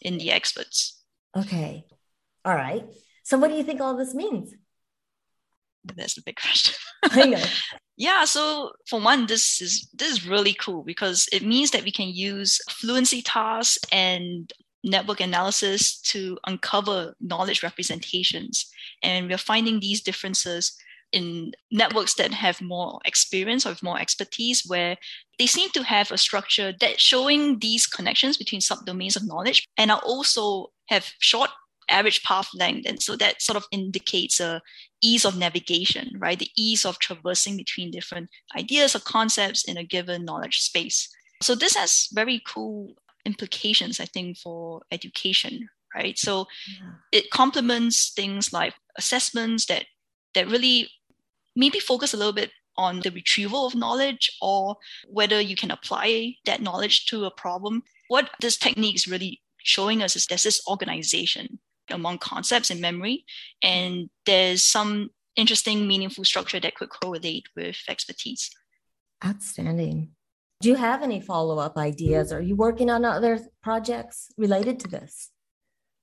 in 0.00 0.18
the 0.18 0.30
experts. 0.30 1.02
Okay. 1.36 1.84
All 2.44 2.54
right. 2.54 2.84
So 3.22 3.38
what 3.38 3.50
do 3.50 3.56
you 3.56 3.64
think 3.64 3.80
all 3.80 3.96
this 3.96 4.14
means? 4.14 4.54
That's 5.84 6.14
the 6.14 6.22
big 6.22 6.36
question. 6.36 6.74
I 7.04 7.26
know. 7.26 7.42
Yeah, 7.96 8.24
so 8.24 8.72
for 8.88 8.98
one, 8.98 9.26
this 9.26 9.60
is 9.60 9.86
this 9.92 10.10
is 10.10 10.26
really 10.26 10.54
cool 10.54 10.82
because 10.84 11.28
it 11.34 11.42
means 11.42 11.70
that 11.72 11.84
we 11.84 11.92
can 11.92 12.08
use 12.08 12.58
fluency 12.70 13.20
tasks 13.20 13.78
and 13.92 14.50
network 14.82 15.20
analysis 15.20 16.00
to 16.00 16.38
uncover 16.46 17.14
knowledge 17.20 17.62
representations. 17.62 18.70
And 19.02 19.28
we're 19.28 19.36
finding 19.36 19.80
these 19.80 20.00
differences 20.00 20.74
in 21.12 21.52
networks 21.70 22.14
that 22.14 22.32
have 22.32 22.60
more 22.60 23.00
experience 23.04 23.66
or 23.66 23.74
more 23.82 23.98
expertise 23.98 24.64
where 24.66 24.96
they 25.38 25.46
seem 25.46 25.70
to 25.70 25.82
have 25.82 26.12
a 26.12 26.18
structure 26.18 26.72
that 26.80 27.00
showing 27.00 27.58
these 27.58 27.86
connections 27.86 28.36
between 28.36 28.60
subdomains 28.60 29.16
of 29.16 29.26
knowledge 29.26 29.66
and 29.76 29.90
are 29.90 30.02
also 30.04 30.70
have 30.88 31.12
short 31.18 31.50
average 31.88 32.22
path 32.22 32.48
length. 32.54 32.86
And 32.88 33.02
so 33.02 33.16
that 33.16 33.42
sort 33.42 33.56
of 33.56 33.66
indicates 33.72 34.40
a 34.40 34.62
ease 35.02 35.24
of 35.24 35.36
navigation, 35.36 36.12
right? 36.18 36.38
The 36.38 36.50
ease 36.56 36.84
of 36.84 36.98
traversing 36.98 37.56
between 37.56 37.90
different 37.90 38.30
ideas 38.56 38.94
or 38.94 39.00
concepts 39.00 39.64
in 39.64 39.76
a 39.76 39.84
given 39.84 40.24
knowledge 40.24 40.60
space. 40.60 41.08
So 41.42 41.54
this 41.54 41.74
has 41.74 42.08
very 42.12 42.40
cool 42.46 42.94
implications, 43.24 43.98
I 44.00 44.04
think, 44.04 44.38
for 44.38 44.82
education, 44.90 45.68
right? 45.94 46.18
So 46.18 46.46
yeah. 46.80 46.92
it 47.12 47.30
complements 47.30 48.12
things 48.14 48.52
like 48.52 48.74
assessments 48.96 49.66
that 49.66 49.86
that 50.34 50.48
really 50.48 50.88
maybe 51.60 51.78
focus 51.78 52.14
a 52.14 52.16
little 52.16 52.32
bit 52.32 52.50
on 52.76 53.00
the 53.00 53.10
retrieval 53.10 53.66
of 53.66 53.74
knowledge 53.74 54.30
or 54.40 54.76
whether 55.08 55.40
you 55.40 55.54
can 55.54 55.70
apply 55.70 56.34
that 56.46 56.62
knowledge 56.62 57.06
to 57.06 57.24
a 57.24 57.30
problem. 57.44 57.82
What 58.08 58.30
this 58.40 58.56
technique 58.56 58.96
is 58.96 59.06
really 59.06 59.42
showing 59.58 60.02
us 60.02 60.16
is 60.16 60.26
there's 60.26 60.48
this 60.48 60.62
organization 60.66 61.58
among 61.90 62.18
concepts 62.18 62.70
in 62.70 62.80
memory. 62.80 63.24
And 63.62 64.08
there's 64.24 64.62
some 64.62 65.10
interesting, 65.36 65.86
meaningful 65.86 66.24
structure 66.24 66.60
that 66.60 66.74
could 66.74 66.90
correlate 66.90 67.46
with 67.54 67.76
expertise. 67.88 68.50
Outstanding. 69.24 70.10
Do 70.60 70.68
you 70.68 70.76
have 70.76 71.02
any 71.02 71.20
follow 71.20 71.58
up 71.58 71.76
ideas? 71.76 72.32
Are 72.32 72.42
you 72.42 72.56
working 72.56 72.90
on 72.90 73.04
other 73.04 73.38
projects 73.62 74.28
related 74.36 74.78
to 74.80 74.88
this? 74.88 75.30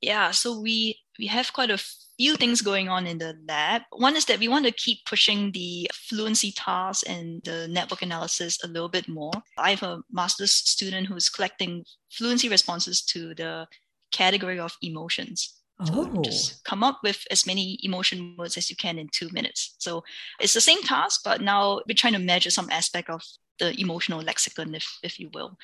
Yeah, 0.02 0.32
so 0.32 0.60
we 0.60 1.00
we 1.20 1.28
have 1.28 1.54
quite 1.54 1.72
a 1.72 1.80
few 2.18 2.36
things 2.36 2.62
going 2.62 2.90
on 2.90 3.06
in 3.06 3.18
the 3.18 3.36
lab. 3.48 3.84
One 3.92 4.16
is 4.16 4.26
that 4.26 4.40
we 4.40 4.48
want 4.48 4.66
to 4.66 4.72
keep 4.72 5.06
pushing 5.06 5.52
the 5.52 5.90
fluency 5.94 6.52
tasks 6.52 7.04
and 7.04 7.42
the 7.44 7.68
network 7.68 8.02
analysis 8.02 8.58
a 8.64 8.68
little 8.68 8.90
bit 8.90 9.08
more. 9.08 9.34
I 9.58 9.72
have 9.72 9.84
a 9.84 10.02
master's 10.12 10.52
student 10.52 11.08
who's 11.08 11.30
collecting 11.30 11.86
fluency 12.12 12.50
responses 12.50 13.04
to 13.06 13.36
the 13.36 13.68
category 14.12 14.60
of 14.60 14.76
emotions. 14.82 15.54
So 15.86 16.10
oh. 16.12 16.22
just 16.24 16.64
come 16.64 16.84
up 16.84 17.02
with 17.04 17.24
as 17.30 17.46
many 17.46 17.78
emotion 17.84 18.36
words 18.38 18.58
as 18.58 18.68
you 18.68 18.76
can 18.76 18.98
in 18.98 19.10
two 19.12 19.30
minutes. 19.32 19.76
So 19.78 20.04
it's 20.40 20.56
the 20.56 20.62
same 20.62 20.82
task, 20.82 21.22
but 21.24 21.42
now 21.42 21.82
we're 21.88 21.94
trying 21.94 22.14
to 22.14 22.20
measure 22.20 22.50
some 22.50 22.70
aspect 22.72 23.12
of 23.12 23.22
the 23.60 23.80
emotional 23.80 24.22
lexicon, 24.22 24.76
if, 24.76 25.00
if 25.04 25.20
you 25.20 25.30
will. 25.34 25.58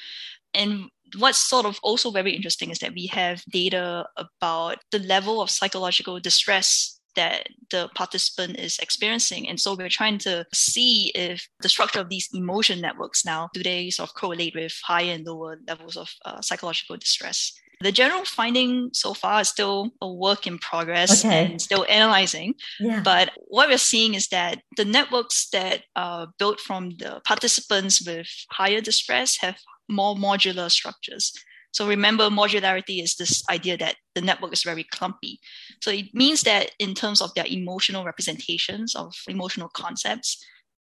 And 0.53 0.89
what's 1.17 1.37
sort 1.37 1.65
of 1.65 1.79
also 1.83 2.11
very 2.11 2.33
interesting 2.35 2.69
is 2.69 2.79
that 2.79 2.93
we 2.93 3.07
have 3.07 3.43
data 3.51 4.05
about 4.17 4.77
the 4.91 4.99
level 4.99 5.41
of 5.41 5.49
psychological 5.49 6.19
distress 6.19 6.99
that 7.15 7.47
the 7.69 7.89
participant 7.95 8.59
is 8.59 8.79
experiencing. 8.79 9.47
And 9.47 9.59
so 9.59 9.75
we're 9.75 9.89
trying 9.89 10.17
to 10.19 10.45
see 10.53 11.11
if 11.13 11.47
the 11.61 11.69
structure 11.69 11.99
of 11.99 12.09
these 12.09 12.29
emotion 12.33 12.81
networks 12.81 13.25
now, 13.25 13.49
do 13.53 13.61
they 13.61 13.89
sort 13.89 14.09
of 14.09 14.15
correlate 14.15 14.55
with 14.55 14.73
higher 14.83 15.13
and 15.13 15.25
lower 15.25 15.57
levels 15.67 15.95
of 15.95 16.09
uh, 16.25 16.41
psychological 16.41 16.97
distress? 16.97 17.53
The 17.83 17.91
general 17.91 18.23
finding 18.23 18.89
so 18.93 19.13
far 19.13 19.41
is 19.41 19.49
still 19.49 19.91
a 20.01 20.11
work 20.11 20.47
in 20.47 20.57
progress 20.57 21.25
okay. 21.25 21.45
and 21.45 21.61
still 21.61 21.85
analyzing. 21.89 22.55
Yeah. 22.79 23.01
But 23.03 23.31
what 23.47 23.67
we're 23.67 23.77
seeing 23.77 24.13
is 24.13 24.27
that 24.29 24.61
the 24.77 24.85
networks 24.85 25.49
that 25.49 25.83
are 25.95 26.27
built 26.39 26.59
from 26.59 26.91
the 26.91 27.21
participants 27.25 28.05
with 28.07 28.27
higher 28.51 28.79
distress 28.79 29.37
have 29.41 29.57
more 29.89 30.15
modular 30.15 30.71
structures. 30.71 31.33
So 31.73 31.87
remember, 31.87 32.29
modularity 32.29 33.03
is 33.03 33.15
this 33.15 33.43
idea 33.49 33.77
that 33.77 33.95
the 34.15 34.21
network 34.21 34.53
is 34.53 34.63
very 34.63 34.83
clumpy. 34.85 35.39
So 35.81 35.91
it 35.91 36.13
means 36.13 36.43
that 36.43 36.71
in 36.79 36.93
terms 36.93 37.21
of 37.21 37.33
their 37.33 37.47
emotional 37.47 38.05
representations 38.05 38.95
of 38.95 39.13
emotional 39.27 39.69
concepts, 39.69 40.43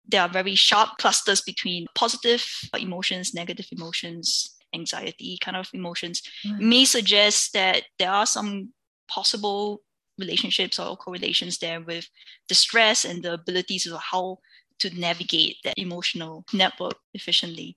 there 0.09 0.23
are 0.23 0.29
very 0.29 0.55
sharp 0.55 0.99
clusters 0.99 1.41
between 1.41 1.87
positive 1.95 2.47
emotions, 2.79 3.35
negative 3.35 3.67
emotions, 3.73 4.56
anxiety 4.77 5.39
kind 5.41 5.57
of 5.57 5.69
emotions 5.73 6.23
right. 6.45 6.61
may 6.61 6.85
suggest 6.85 7.53
that 7.53 7.83
there 7.99 8.11
are 8.11 8.27
some 8.27 8.73
possible 9.09 9.83
relationships 10.19 10.79
or 10.79 10.97
correlations 10.97 11.59
there 11.59 11.81
with 11.81 12.09
the 12.49 12.55
stress 12.55 13.05
and 13.05 13.23
the 13.23 13.35
abilities 13.35 13.87
of 13.87 14.01
how 14.01 14.39
to 14.79 14.91
navigate 14.99 15.57
that 15.65 15.75
emotional 15.77 16.45
network 16.53 16.97
efficiently. 17.15 17.77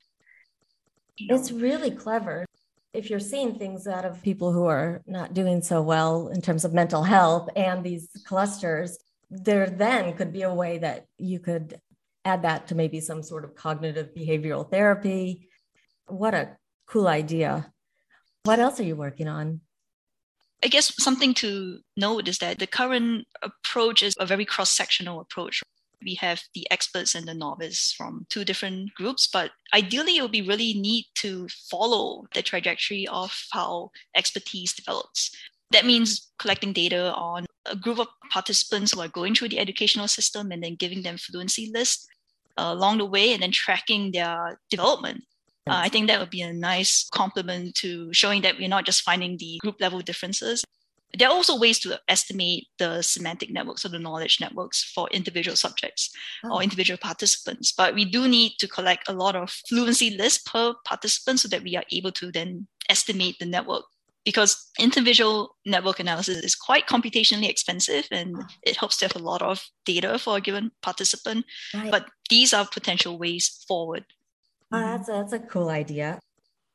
It's 1.18 1.52
really 1.52 1.92
clever. 1.92 2.46
If 2.94 3.10
you're 3.10 3.20
seeing 3.20 3.56
things 3.56 3.88
out 3.88 4.06
of 4.06 4.22
people 4.24 4.52
who 4.52 4.66
are 4.66 5.02
not 5.06 5.34
doing 5.34 5.62
so 5.62 5.82
well 5.82 6.30
in 6.30 6.42
terms 6.42 6.66
of 6.66 6.74
mental 6.74 7.04
health 7.04 7.50
and 7.56 7.84
these 7.84 8.10
clusters, 8.26 8.98
there 9.30 9.70
then 9.70 10.14
could 10.14 10.34
be 10.34 10.42
a 10.42 10.54
way 10.54 10.80
that 10.80 11.06
you 11.18 11.40
could 11.40 11.80
add 12.26 12.42
that 12.42 12.68
to 12.68 12.76
maybe 12.76 13.00
some 13.00 13.22
sort 13.22 13.44
of 13.44 13.56
cognitive 13.56 14.10
behavioral 14.16 14.70
therapy. 14.70 15.50
What 16.08 16.34
a 16.34 16.58
cool 16.90 17.08
idea. 17.08 17.72
What 18.44 18.60
else 18.60 18.80
are 18.80 18.84
you 18.84 18.96
working 18.96 19.28
on? 19.28 19.62
I 20.64 20.68
guess 20.68 20.92
something 21.02 21.34
to 21.36 21.80
note 21.96 22.28
is 22.28 22.40
that 22.40 22.60
the 22.60 22.68
current 22.68 23.28
approach 23.42 24.04
is 24.04 24.16
a 24.20 24.26
very 24.26 24.44
cross 24.44 24.72
sectional 24.72 25.22
approach. 25.22 25.64
We 26.04 26.16
have 26.16 26.42
the 26.54 26.70
experts 26.72 27.16
and 27.16 27.28
the 27.28 27.34
novice 27.34 27.94
from 27.96 28.26
two 28.30 28.44
different 28.44 28.94
groups, 28.96 29.28
but 29.32 29.52
ideally, 29.74 30.18
it 30.18 30.22
would 30.22 30.32
be 30.32 30.42
really 30.42 30.74
neat 30.74 31.06
to 31.16 31.48
follow 31.70 32.26
the 32.34 32.42
trajectory 32.42 33.08
of 33.08 33.38
how 33.52 33.92
expertise 34.16 34.74
develops. 34.74 35.32
That 35.72 35.86
means 35.86 36.32
collecting 36.40 36.74
data 36.74 37.14
on 37.14 37.46
a 37.66 37.76
group 37.76 38.00
of 38.00 38.08
participants 38.32 38.94
who 38.94 39.02
are 39.02 39.10
going 39.10 39.36
through 39.36 39.50
the 39.50 39.60
educational 39.60 40.08
system 40.08 40.52
and 40.52 40.64
then 40.64 40.76
giving 40.76 41.04
them 41.04 41.18
fluency 41.18 41.70
lists 41.74 42.08
along 42.58 42.98
the 42.98 43.06
way 43.06 43.34
and 43.34 43.44
then 43.44 43.52
tracking 43.52 44.12
their 44.12 44.60
development. 44.70 45.24
Uh, 45.70 45.82
I 45.84 45.90
think 45.90 46.08
that 46.08 46.20
would 46.20 46.30
be 46.30 46.42
a 46.42 46.54
nice 46.54 47.08
complement 47.12 47.76
to 47.76 48.12
showing 48.14 48.42
that 48.42 48.58
we're 48.58 48.68
not 48.68 48.86
just 48.86 49.02
finding 49.02 49.38
the 49.38 49.60
group 49.62 49.80
level 49.80 50.00
differences. 50.00 50.64
There 51.18 51.28
are 51.28 51.34
also 51.34 51.58
ways 51.58 51.80
to 51.80 52.00
estimate 52.08 52.68
the 52.78 53.02
semantic 53.02 53.50
networks 53.50 53.84
or 53.84 53.90
the 53.90 53.98
knowledge 53.98 54.40
networks 54.40 54.84
for 54.84 55.10
individual 55.10 55.56
subjects 55.56 56.12
oh. 56.44 56.56
or 56.56 56.64
individual 56.64 57.00
participants. 57.02 57.72
But 57.72 57.96
we 57.96 58.06
do 58.06 58.28
need 58.28 58.54
to 58.60 58.68
collect 58.68 59.10
a 59.10 59.14
lot 59.14 59.36
of 59.36 59.50
fluency 59.68 60.12
lists 60.12 60.44
per 60.44 60.76
participant 60.86 61.40
so 61.40 61.48
that 61.48 61.64
we 61.64 61.76
are 61.76 61.84
able 61.92 62.12
to 62.14 62.32
then 62.32 62.68
estimate 62.90 63.38
the 63.40 63.46
network 63.46 63.86
because 64.26 64.70
individual 64.78 65.56
network 65.66 66.00
analysis 66.00 66.38
is 66.44 66.56
quite 66.56 66.88
computationally 66.88 67.50
expensive 67.50 68.08
and 68.12 68.36
oh. 68.38 68.44
it 68.64 68.78
helps 68.78 68.98
to 68.98 69.06
have 69.06 69.16
a 69.16 69.24
lot 69.24 69.42
of 69.42 69.66
data 69.86 70.20
for 70.20 70.38
a 70.38 70.42
given 70.42 70.72
participant. 70.84 71.46
Right. 71.74 71.90
But 71.90 72.06
these 72.30 72.54
are 72.54 72.68
potential 72.68 73.18
ways 73.18 73.64
forward. 73.68 74.06
Oh, 74.72 74.80
that's, 74.80 75.10
a, 75.10 75.12
that's 75.12 75.34
a 75.34 75.40
cool 75.40 75.70
idea. 75.70 76.20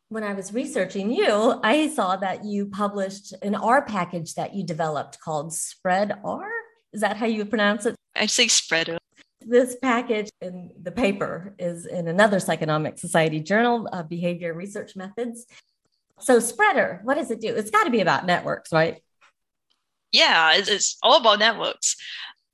When 0.09 0.25
I 0.25 0.35
was 0.35 0.53
researching 0.53 1.11
you, 1.11 1.61
I 1.63 1.89
saw 1.89 2.17
that 2.17 2.45
you 2.45 2.67
published 2.67 3.33
an 3.43 3.55
R 3.55 3.83
package 3.85 4.35
that 4.35 4.55
you 4.55 4.65
developed 4.65 5.21
called 5.21 5.53
Spread 5.53 6.19
R. 6.25 6.49
Is 6.93 7.01
that 7.01 7.17
how 7.17 7.27
you 7.27 7.45
pronounce 7.45 7.87
it? 7.87 7.97
I 8.15 8.27
say 8.27 8.49
Spreader. 8.49 8.99
This 9.41 9.77
package 9.83 10.31
in 10.41 10.71
the 10.81 10.93
paper 10.93 11.55
is 11.59 11.87
in 11.87 12.09
another 12.09 12.39
Psychonomic 12.39 12.99
Society 12.99 13.41
journal, 13.41 13.89
uh, 13.93 14.03
Behavior 14.03 14.55
Research 14.55 14.97
Methods. 14.97 15.47
So, 16.21 16.39
Spreader, 16.39 17.01
what 17.03 17.15
does 17.15 17.31
it 17.31 17.41
do? 17.41 17.55
It's 17.55 17.71
got 17.71 17.85
to 17.85 17.91
be 17.91 18.01
about 18.01 18.27
networks, 18.27 18.73
right? 18.73 19.03
Yeah, 20.13 20.55
it's, 20.55 20.69
it's 20.69 20.97
all 21.03 21.21
about 21.21 21.41
networks. 21.41 21.97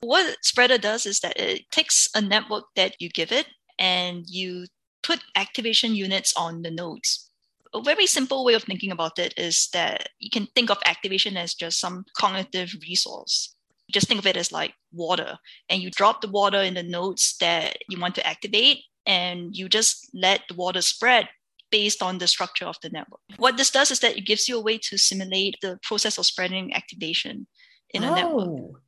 What 0.00 0.36
Spreader 0.42 0.78
does 0.78 1.04
is 1.04 1.20
that 1.20 1.38
it 1.38 1.70
takes 1.70 2.08
a 2.14 2.20
network 2.20 2.64
that 2.74 2.96
you 3.00 3.10
give 3.10 3.32
it 3.32 3.46
and 3.78 4.24
you 4.26 4.66
put 5.02 5.20
activation 5.36 5.94
units 5.94 6.34
on 6.36 6.62
the 6.62 6.70
nodes. 6.70 7.30
A 7.72 7.82
very 7.82 8.06
simple 8.06 8.44
way 8.44 8.54
of 8.54 8.64
thinking 8.64 8.90
about 8.90 9.18
it 9.18 9.34
is 9.36 9.68
that 9.72 10.08
you 10.18 10.30
can 10.30 10.46
think 10.54 10.70
of 10.70 10.78
activation 10.84 11.36
as 11.36 11.54
just 11.54 11.78
some 11.78 12.04
cognitive 12.16 12.74
resource. 12.82 13.54
Just 13.92 14.08
think 14.08 14.20
of 14.20 14.26
it 14.26 14.36
as 14.36 14.52
like 14.52 14.74
water, 14.92 15.38
and 15.68 15.82
you 15.82 15.90
drop 15.90 16.20
the 16.20 16.28
water 16.28 16.60
in 16.60 16.74
the 16.74 16.82
nodes 16.82 17.36
that 17.40 17.76
you 17.88 17.98
want 17.98 18.14
to 18.16 18.26
activate, 18.26 18.84
and 19.06 19.56
you 19.56 19.68
just 19.68 20.10
let 20.14 20.42
the 20.48 20.54
water 20.54 20.82
spread 20.82 21.28
based 21.70 22.02
on 22.02 22.18
the 22.18 22.26
structure 22.26 22.66
of 22.66 22.76
the 22.82 22.90
network. 22.90 23.20
What 23.36 23.56
this 23.56 23.70
does 23.70 23.90
is 23.90 24.00
that 24.00 24.16
it 24.16 24.26
gives 24.26 24.48
you 24.48 24.58
a 24.58 24.62
way 24.62 24.78
to 24.78 24.98
simulate 24.98 25.56
the 25.62 25.78
process 25.82 26.18
of 26.18 26.26
spreading 26.26 26.74
activation 26.74 27.46
in 27.90 28.04
a 28.04 28.10
oh, 28.10 28.14
network. 28.14 28.82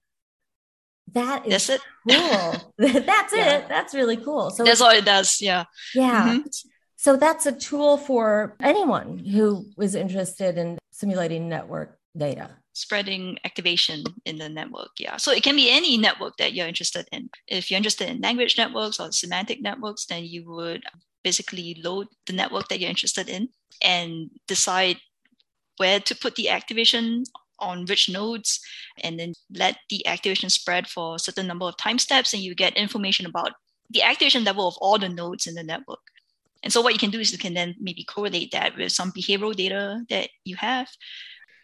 That 1.14 1.46
is 1.46 1.66
That's 1.66 1.68
it. 1.68 1.80
cool. 2.08 2.72
that's 3.02 3.34
yeah. 3.34 3.58
it. 3.58 3.68
That's 3.68 3.94
really 3.94 4.16
cool. 4.16 4.50
So 4.50 4.64
that's 4.64 4.80
all 4.80 4.90
it 4.90 5.04
does. 5.04 5.40
Yeah. 5.40 5.64
Yeah. 5.94 6.28
Mm-hmm. 6.28 6.48
So 6.96 7.16
that's 7.16 7.46
a 7.46 7.52
tool 7.52 7.96
for 7.96 8.56
anyone 8.60 9.18
who 9.18 9.66
is 9.80 9.94
interested 9.94 10.56
in 10.56 10.78
simulating 10.92 11.48
network 11.48 11.98
data. 12.16 12.50
Spreading 12.74 13.38
activation 13.44 14.04
in 14.24 14.38
the 14.38 14.48
network. 14.48 14.90
Yeah. 14.98 15.16
So 15.16 15.32
it 15.32 15.42
can 15.42 15.56
be 15.56 15.70
any 15.70 15.98
network 15.98 16.36
that 16.36 16.54
you're 16.54 16.68
interested 16.68 17.06
in. 17.12 17.28
If 17.48 17.70
you're 17.70 17.76
interested 17.76 18.08
in 18.08 18.20
language 18.20 18.56
networks 18.56 19.00
or 19.00 19.12
semantic 19.12 19.60
networks, 19.60 20.06
then 20.06 20.24
you 20.24 20.48
would 20.50 20.82
basically 21.24 21.80
load 21.82 22.06
the 22.26 22.32
network 22.32 22.68
that 22.68 22.80
you're 22.80 22.90
interested 22.90 23.28
in 23.28 23.48
and 23.82 24.30
decide 24.46 24.96
where 25.76 26.00
to 26.00 26.14
put 26.14 26.36
the 26.36 26.48
activation 26.48 27.24
on 27.62 27.86
which 27.86 28.10
nodes 28.10 28.60
and 29.02 29.18
then 29.18 29.32
let 29.54 29.78
the 29.88 30.06
activation 30.06 30.50
spread 30.50 30.86
for 30.86 31.14
a 31.14 31.18
certain 31.18 31.46
number 31.46 31.64
of 31.64 31.76
time 31.78 31.98
steps 31.98 32.34
and 32.34 32.42
you 32.42 32.54
get 32.54 32.76
information 32.76 33.24
about 33.24 33.52
the 33.88 34.02
activation 34.02 34.44
level 34.44 34.68
of 34.68 34.74
all 34.80 34.98
the 34.98 35.08
nodes 35.08 35.46
in 35.46 35.54
the 35.54 35.62
network. 35.62 36.00
And 36.62 36.72
so 36.72 36.80
what 36.80 36.92
you 36.92 36.98
can 36.98 37.10
do 37.10 37.20
is 37.20 37.32
you 37.32 37.38
can 37.38 37.54
then 37.54 37.74
maybe 37.80 38.04
correlate 38.04 38.52
that 38.52 38.76
with 38.76 38.92
some 38.92 39.12
behavioral 39.12 39.54
data 39.54 40.02
that 40.10 40.28
you 40.44 40.56
have. 40.56 40.88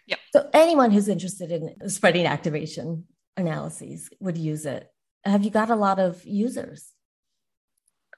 Yep. 0.07 0.19
So 0.33 0.51
anyone 0.55 0.91
who's 0.91 1.09
interested 1.09 1.53
in 1.53 1.89
spreading 1.89 2.27
activation 2.27 3.05
analyses 3.37 4.09
would 4.21 4.39
use 4.39 4.67
it. 4.67 4.89
Have 5.25 5.45
you 5.45 5.51
got 5.51 5.71
a 5.71 5.77
lot 5.77 5.99
of 5.99 6.25
users? 6.25 6.93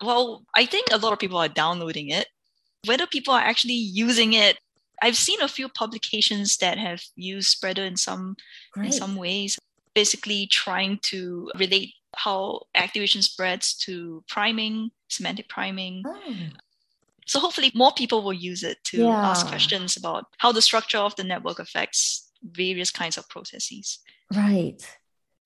Well, 0.03 0.45
I 0.55 0.65
think 0.65 0.89
a 0.91 0.97
lot 0.97 1.13
of 1.13 1.19
people 1.19 1.39
are 1.39 1.49
downloading 1.49 2.11
it. 2.11 2.27
Whether 2.87 3.07
people 3.07 3.35
are 3.35 3.41
actually 3.41 3.75
using 3.75 4.33
it, 4.33 4.59
I've 5.03 5.17
seen 5.17 5.41
a 5.41 5.49
few 5.49 5.69
publications 5.69 6.57
that 6.59 6.79
have 6.79 7.03
used 7.17 7.49
Spreader 7.49 7.85
in 7.85 7.97
some 7.97 8.37
Great. 8.73 8.87
in 8.87 8.93
some 8.93 9.17
ways, 9.17 9.59
basically 9.95 10.47
trying 10.47 10.99
to 11.03 11.51
relate 11.57 11.95
how 12.17 12.63
activation 12.75 13.23
spreads 13.23 13.75
to 13.75 14.25
priming, 14.29 14.91
semantic 15.09 15.49
priming. 15.49 16.03
Oh. 16.07 16.35
So 17.27 17.39
hopefully 17.39 17.71
more 17.75 17.93
people 17.93 18.23
will 18.23 18.33
use 18.33 18.65
it 18.65 18.79
to 18.85 19.05
yeah. 19.05 19.31
ask 19.31 19.47
questions 19.47 19.97
about 19.97 20.25
how 20.39 20.53
the 20.53 20.63
structure 20.63 20.99
of 20.99 21.15
the 21.17 21.25
network 21.25 21.61
affects 21.61 22.31
various 22.43 22.91
kinds 22.91 23.17
of 23.17 23.29
processes. 23.29 24.01
Right. 24.35 24.81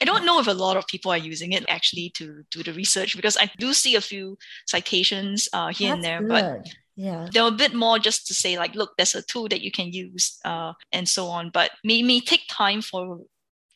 I 0.01 0.05
don't 0.07 0.25
know 0.25 0.41
if 0.41 0.47
a 0.47 0.53
lot 0.53 0.77
of 0.77 0.87
people 0.87 1.13
are 1.13 1.19
using 1.19 1.53
it 1.53 1.65
actually 1.69 2.11
to 2.17 2.45
do 2.51 2.63
the 2.63 2.73
research 2.73 3.17
because 3.17 3.37
I 3.37 3.51
do 3.59 3.73
see 3.73 3.95
a 3.97 4.01
few 4.01 4.39
citations 4.67 5.49
uh, 5.53 5.69
here 5.69 5.95
That's 5.95 5.97
and 5.97 6.05
there, 6.05 6.21
good. 6.21 6.29
but 6.29 6.75
yeah 6.97 7.29
they're 7.33 7.47
a 7.47 7.51
bit 7.51 7.75
more 7.75 7.99
just 7.99 8.27
to 8.27 8.35
say 8.35 8.57
like 8.57 8.75
look 8.75 8.93
there's 8.97 9.15
a 9.15 9.23
tool 9.23 9.49
that 9.49 9.61
you 9.61 9.71
can 9.71 9.93
use 9.93 10.39
uh, 10.45 10.73
and 10.93 11.09
so 11.09 11.27
on 11.27 11.51
but 11.53 11.71
may, 11.83 12.03
may 12.03 12.21
take 12.21 12.43
time 12.49 12.81
for 12.81 13.21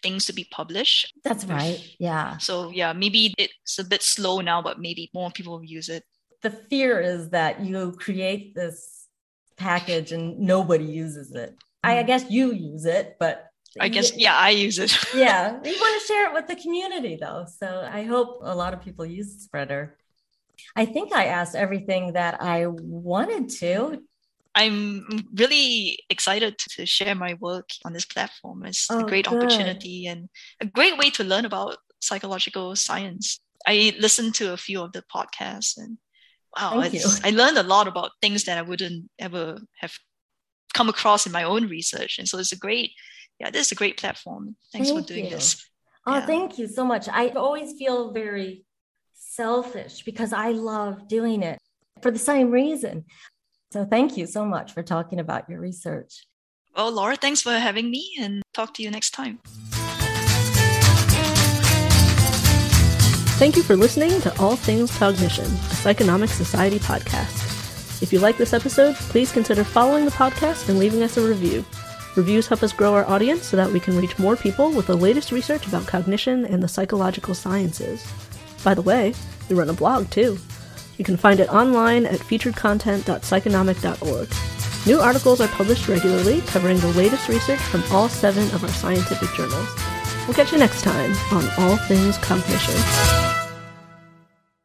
things 0.03 0.25
to 0.25 0.33
be 0.33 0.47
published 0.53 1.13
that's 1.25 1.45
right 1.47 1.97
yeah 1.99 2.39
so 2.39 2.71
yeah 2.71 2.93
maybe 2.93 3.35
it's 3.37 3.79
a 3.79 3.85
bit 3.85 4.03
slow 4.03 4.41
now 4.41 4.63
but 4.63 4.79
maybe 4.79 5.11
more 5.13 5.31
people 5.31 5.55
will 5.55 5.65
use 5.65 5.89
it 5.89 6.05
the 6.43 6.51
fear 6.51 7.01
is 7.01 7.31
that 7.31 7.61
you 7.61 7.93
create 7.93 8.55
this 8.55 9.07
package 9.57 10.13
and 10.13 10.39
nobody 10.39 10.85
uses 10.85 11.33
it 11.35 11.57
I, 11.83 11.99
I 11.99 12.03
mm. 12.05 12.07
guess 12.07 12.31
you 12.31 12.53
use 12.53 12.85
it 12.85 13.17
but 13.19 13.49
I 13.81 13.89
guess, 13.89 14.17
yeah, 14.17 14.35
I 14.35 14.51
use 14.51 14.79
it. 14.79 14.97
yeah. 15.15 15.53
We 15.53 15.73
want 15.73 16.01
to 16.01 16.07
share 16.07 16.29
it 16.29 16.33
with 16.33 16.47
the 16.47 16.57
community 16.57 17.19
though. 17.21 17.47
So 17.59 17.89
I 17.91 18.03
hope 18.03 18.41
a 18.43 18.55
lot 18.55 18.75
of 18.75 18.81
people 18.81 19.05
use 19.05 19.43
Spreader. 19.43 19.97
I 20.77 20.85
think 20.87 21.13
I 21.13 21.27
asked 21.27 21.55
everything 21.55 22.13
that 22.13 22.43
I 22.43 22.67
wanted 22.67 23.49
to. 23.61 24.03
I'm 24.55 25.07
really 25.35 26.01
excited 26.11 26.59
to 26.59 26.87
share 26.87 27.15
my 27.15 27.35
work 27.35 27.71
on 27.85 27.93
this 27.93 28.05
platform. 28.05 28.65
It's 28.65 28.91
oh, 28.91 29.01
a 29.01 29.09
great 29.09 29.29
good. 29.29 29.39
opportunity 29.39 30.07
and 30.07 30.29
a 30.61 30.67
great 30.67 30.99
way 30.99 31.11
to 31.11 31.25
learn 31.25 31.45
about 31.45 31.77
psychological 32.01 32.75
science. 32.75 33.41
I 33.67 33.95
listened 33.99 34.35
to 34.37 34.53
a 34.53 34.57
few 34.57 34.83
of 34.83 34.93
the 34.93 35.03
podcasts 35.15 35.77
and 35.77 35.99
wow, 36.57 36.83
I 37.25 37.31
learned 37.31 37.59
a 37.59 37.63
lot 37.63 37.87
about 37.87 38.13
things 38.21 38.45
that 38.45 38.59
I 38.59 38.63
wouldn't 38.63 39.11
ever 39.19 39.61
have 39.81 39.93
come 40.75 40.89
across 40.89 41.27
in 41.27 41.33
my 41.33 41.45
own 41.45 41.69
research. 41.69 42.19
And 42.19 42.29
so 42.29 42.39
it's 42.39 42.53
a 42.53 42.59
great, 42.59 42.93
yeah, 43.39 43.51
this 43.51 43.67
is 43.67 43.73
a 43.73 43.77
great 43.77 43.99
platform. 43.99 44.57
Thanks 44.73 44.89
thank 44.91 45.01
for 45.01 45.07
doing 45.07 45.25
you. 45.27 45.31
this. 45.31 45.69
Oh, 46.07 46.15
yeah. 46.15 46.27
thank 46.27 46.59
you 46.59 46.67
so 46.67 46.85
much. 46.85 47.09
I 47.09 47.29
always 47.29 47.75
feel 47.79 48.13
very 48.13 48.65
selfish 49.39 50.03
because 50.03 50.33
I 50.33 50.51
love 50.51 51.07
doing 51.07 51.45
it 51.45 51.59
for 52.03 52.11
the 52.11 52.19
same 52.19 52.51
reason. 52.51 53.05
So 53.73 53.85
thank 53.85 54.17
you 54.17 54.27
so 54.27 54.45
much 54.45 54.73
for 54.73 54.83
talking 54.83 55.21
about 55.21 55.49
your 55.49 55.61
research. 55.61 56.27
Well, 56.77 56.91
Laura, 56.91 57.15
thanks 57.15 57.41
for 57.41 57.53
having 57.53 57.89
me 57.89 58.17
and 58.21 58.43
talk 58.53 58.75
to 58.75 58.83
you 58.83 58.91
next 58.91 59.11
time. 59.11 59.39
Thank 63.39 63.57
you 63.57 63.63
for 63.63 63.77
listening 63.77 64.21
to 64.23 64.37
All 64.41 64.57
Things 64.57 64.91
Cognition, 64.99 65.45
a 65.45 65.77
Psychonomic 65.85 66.31
Society 66.31 66.81
podcast. 66.81 68.03
If 68.03 68.13
you 68.13 68.19
like 68.19 68.39
this 68.39 68.53
episode, 68.53 68.97
please 68.97 69.31
consider 69.31 69.63
following 69.63 70.05
the 70.05 70.11
podcast 70.11 70.69
and 70.69 70.81
leaving 70.81 71.05
us 71.05 71.17
a 71.17 71.27
review. 71.27 71.65
Reviews 72.17 72.49
help 72.49 72.65
us 72.65 72.73
grow 72.73 72.95
our 72.95 73.05
audience 73.05 73.47
so 73.47 73.57
that 73.57 73.71
we 73.71 73.79
can 73.79 73.97
reach 73.97 74.19
more 74.19 74.35
people 74.35 74.73
with 74.73 74.89
the 74.89 74.97
latest 74.97 75.31
research 75.31 75.69
about 75.69 75.87
cognition 75.87 76.45
and 76.47 76.61
the 76.61 76.67
psychological 76.67 77.35
sciences. 77.35 78.05
By 78.65 78.75
the 78.75 78.83
way, 78.83 79.15
we 79.49 79.55
run 79.57 79.71
a 79.71 79.75
blog 79.75 80.11
too. 80.11 80.39
You 80.97 81.05
can 81.05 81.17
find 81.17 81.41
it 81.41 81.49
online 81.49 82.07
at 82.07 82.21
featuredcontent.psychonomic.org. 82.21 84.29
New 84.87 85.01
articles 85.01 85.41
are 85.41 85.49
published 85.49 85.89
regularly 85.89 86.41
covering 86.43 86.79
the 86.79 86.93
latest 86.93 87.29
research 87.29 87.59
from 87.61 87.83
all 87.91 88.09
seven 88.09 88.45
of 88.55 88.63
our 88.65 88.71
scientific 88.71 89.33
journals. 89.35 89.69
We'll 90.27 90.35
catch 90.35 90.53
you 90.53 90.59
next 90.59 90.83
time 90.83 91.13
on 91.33 91.49
All 91.59 91.77
Things 91.77 92.19
Cognition. 92.19 93.38